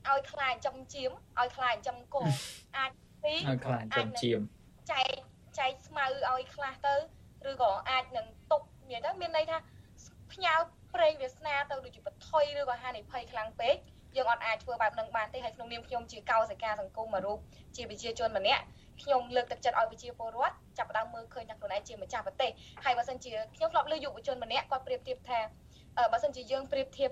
[0.09, 1.11] ឲ្យខ្លាចចំជៀម
[1.41, 2.22] ឲ្យខ្លាចចំកោ
[2.76, 2.91] អាច
[3.24, 4.41] ទីឲ្យខ្លាចចំជៀម
[4.93, 5.09] ចែក
[5.59, 6.95] ចែកស្មៅឲ្យខ្លះទៅ
[7.51, 9.59] ឬក៏អាចនឹងទុកមានទៅមានន័យថា
[10.32, 10.55] ផ្ញើ
[10.95, 13.76] ប្រេងវាសនាទៅដូចជាបថុយឬក៏ហានិភ័យខ្លាំងពេក
[14.17, 17.39] យើងអត់អាចធ្វើបែបនឹងបានទេហើយក្នុងនាមខ្ញុំជាកោសិកាសង្គមមួយរូប
[17.77, 18.62] ជាប្រជាជនម្នាក់
[19.03, 22.51] ខ្ញុំលើកទឹកចិត្តឲ្យប្រជាពលរដ្ឋចាប់ផ្ដើមមើលឃើញថាខ្លួនឯងជាម្ចាស់ប្រទេស
[22.85, 25.39] ហើយបើសិនជាខ្ញុំធ្លាប់លើយុវជនម្នាក់គាត់ប្រៀបធៀបថា
[26.12, 27.11] បើសិនជាយើងប្រៀបធៀប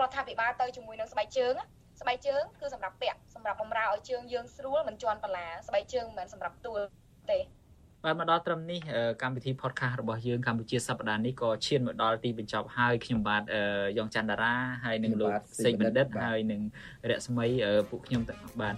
[0.00, 1.54] រដ្ឋាភិបាលទៅជាមួយនឹងស្បែកជើង
[2.00, 6.80] ស្បែកជើងគឺសម្រាប់ពាក់សម្រាប់បំរើឲ្យជើងយើងស្រួលមិនជន់បន្លាស្បែកជើងមិនមែនសម្រាប់ទួល
[7.30, 7.38] ទេ
[8.04, 8.80] បាទមកដល់ត្រឹមនេះ
[9.22, 13.42] កម្មវិធី podcast របស់យើងកម្ពុជាសប្តាហ៍នេះក៏ឈានមកដល់ទីបញ្ចប់ហើយខ្ញុំបាទ
[13.96, 15.32] យ៉ងច័ន្ទតារាហើយនឹងលោក
[15.64, 16.60] សេកបណ្ឌិតហើយនឹង
[17.10, 17.46] រស្មី
[17.90, 18.22] ពួកខ្ញុំ
[18.60, 18.76] បាទ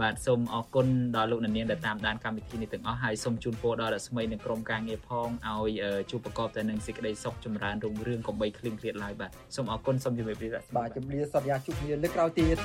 [0.00, 0.86] បាទសូមអរគុណ
[1.16, 5.70] ដល់លោកនាងដែលតាមដានកម្មវិធីនេះទាំងអស់ហើយសូមជូនពរដល់រស្មីនិងក្រុមការងារផងឲ្យ
[6.10, 12.56] ជួបប្រកបតែនឹងសេចក្តីសុខចម្រើនរុងរឿងកុំបីឃ្លៀងឃ្លាតឡើយបាទសូមអរគុណសូមជម្រាបលាបាទជម្រាបសន្យាជួបគ្នាលើកក្រោយទៀត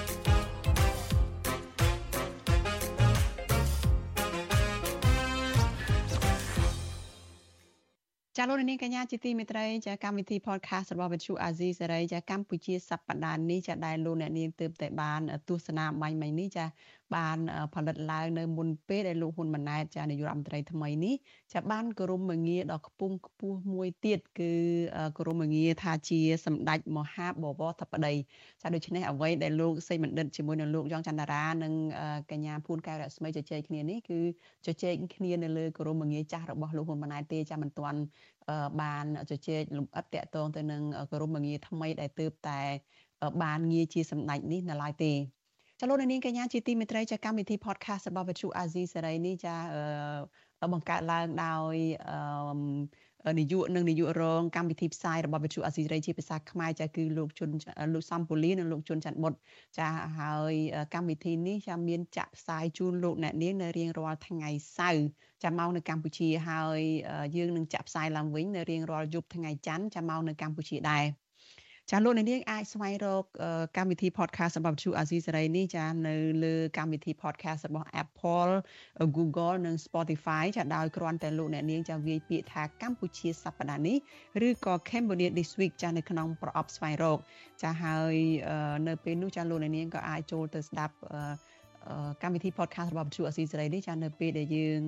[8.37, 16.65] ចាលោកនាងកញ្ញាជាទីមេត្រីចាកម្មវិធី podcast របស់វិទ្យុអាស៊ីសេរីចាកម្ពុជាសប្តាហ៍នេះចាដែលលោកអ្នកនាងទើបតែបានទស្សនាបាញ់មិញនេះចា
[17.15, 17.37] បាន
[17.73, 21.15] ផលិតឡើងនៅមុនពេលដែលលោកហ៊ុនម៉ាណែតចានាយករដ្ឋមន្ត្រីថ្មីនេះ
[21.53, 24.51] ចាបានគោរមងារដ៏ខ្ពង់ខ្ពស់មួយទៀតគឺ
[25.17, 28.13] គោរមងារថាជាសម្ដេចមហាបវរធិបតី
[28.61, 31.73] ចាដូច្នេះអ្វីដែលលោកសេចបណ្ឌិតជាមួយនឹងលោកយ៉ងចន្ទរានិង
[32.31, 34.19] កញ្ញាភួនកែវរស្មីជជែកគ្នានេះគឺ
[34.65, 37.99] ជជែកគ្នានៅលើគោរមងារចាស់របស់លោកហ៊ុនម៉ាណែតទេចាមិនទាន់
[38.81, 42.61] បានជជែកលំអិតតកតងទៅនឹងគោរមងារថ្មីដែលទើបតែ
[43.43, 45.11] បានងារជាសម្ដេចនេះនៅឡើយទេ
[45.81, 49.55] ចលនានាងកញ្ញាជាទីមេត្រីចាកម្មវិធី podcast របស់វិទ្យុអាស៊ីសេរីនេះចា
[50.73, 51.75] បង្កើតឡើងដោយ
[53.39, 57.49] នាយកនិងនាយករងកម្មវិធីផ្សាយរបស់វិទ្យុអាស៊ីសេរីជាភាសាខ្មែរចាគឺលោកជុន
[57.93, 59.33] លោកសំពូលីនិងលោកជុនច័ន្ទបុត
[59.77, 59.87] ចា
[60.19, 60.53] ហើយ
[60.93, 65.05] កម្មវិធីនេះចាមានចាក់ផ្សាយជូនលោកអ្នកនាងនៅរៀងរាល់ថ្ងៃសៅរ៍
[65.43, 66.79] ចាមកនៅកម្ពុជាហើយ
[67.35, 71.22] យើងនឹងចាក់ផ្សាយឡើងវិញនៅរៀងរាល់យប់ថ្ងៃច័ន្ទចាមកនៅកម្ពុជាដែរ
[71.91, 73.23] ចាលោកអ្នកនាងអាចស្វែងរក
[73.77, 78.53] កម្មវិធី podcast របស់ Chu Azizi Saray នេះចានៅលើកម្មវិធី podcast របស់ Apple
[79.17, 83.97] Google និង Spotify ចាដោយគ្រាន់តែលោកអ្នកនាងចាវាយពាក្យថាកម្ពុជាសប្តាហ៍នេះ
[84.47, 87.19] ឬក៏ Cambodia this week ចានៅក្នុងប្រអប់ស្វែងរក
[87.63, 88.15] ចាហើយ
[88.87, 90.95] នៅពេលនោះចាលោកអ្នកនាងក៏អាចចូលទៅស្ដាប់
[92.23, 94.79] កម្មវិធី podcast របស់ Chu Azizi Saray នេះចានៅពេលដែលយើង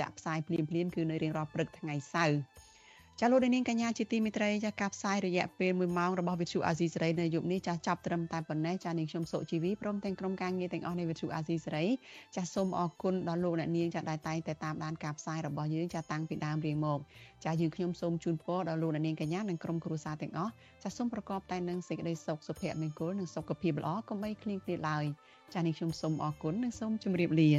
[0.00, 2.38] ចាក់ផ្សាយភ្លាមៗគឺនៅរៀងរាល់ព្រឹកថ្ងៃសៅរ៍
[3.20, 11.86] ចាលោកនាងកញ្ញាជាទីមេត្រីចាការផ្សាយរយៈពេល1ម៉ោងរបស់វិទ្យុអាស៊ីសេរីនៅយប់នេះចាចាប់ត្រឹមតែប៉ុណ្ណេះចានាងខ្ញុំសុជីវីព្រមទាំងក្រុមការងារទាំងអស់នៃវិទ្យុអាស៊ីសេរី
[12.36, 16.98] ចាសូមអរគុណដល់លោកអ្នកនាងចាដែលតែងតែតាមដានការផ្សាយរបស់យើងចាតាំងពីដើមរៀងមក
[17.44, 20.52] ចាយើងខ្ញុំសូមជូនពរដល់លោកអ្នកនាងកញ្ញានិងក្រុមគ្រួសារទាំងអស់
[20.82, 25.04] ចាសូមប្រកបតែនឹងសេចក្តីសុខសុភមង្គលនិងសុខភាពល្អកុំបីឃ្លៀងឃ្លាតឡើយ
[25.54, 27.52] ចានាងខ្ញុំសូមអរគុណនិងសូមជម្រាបលា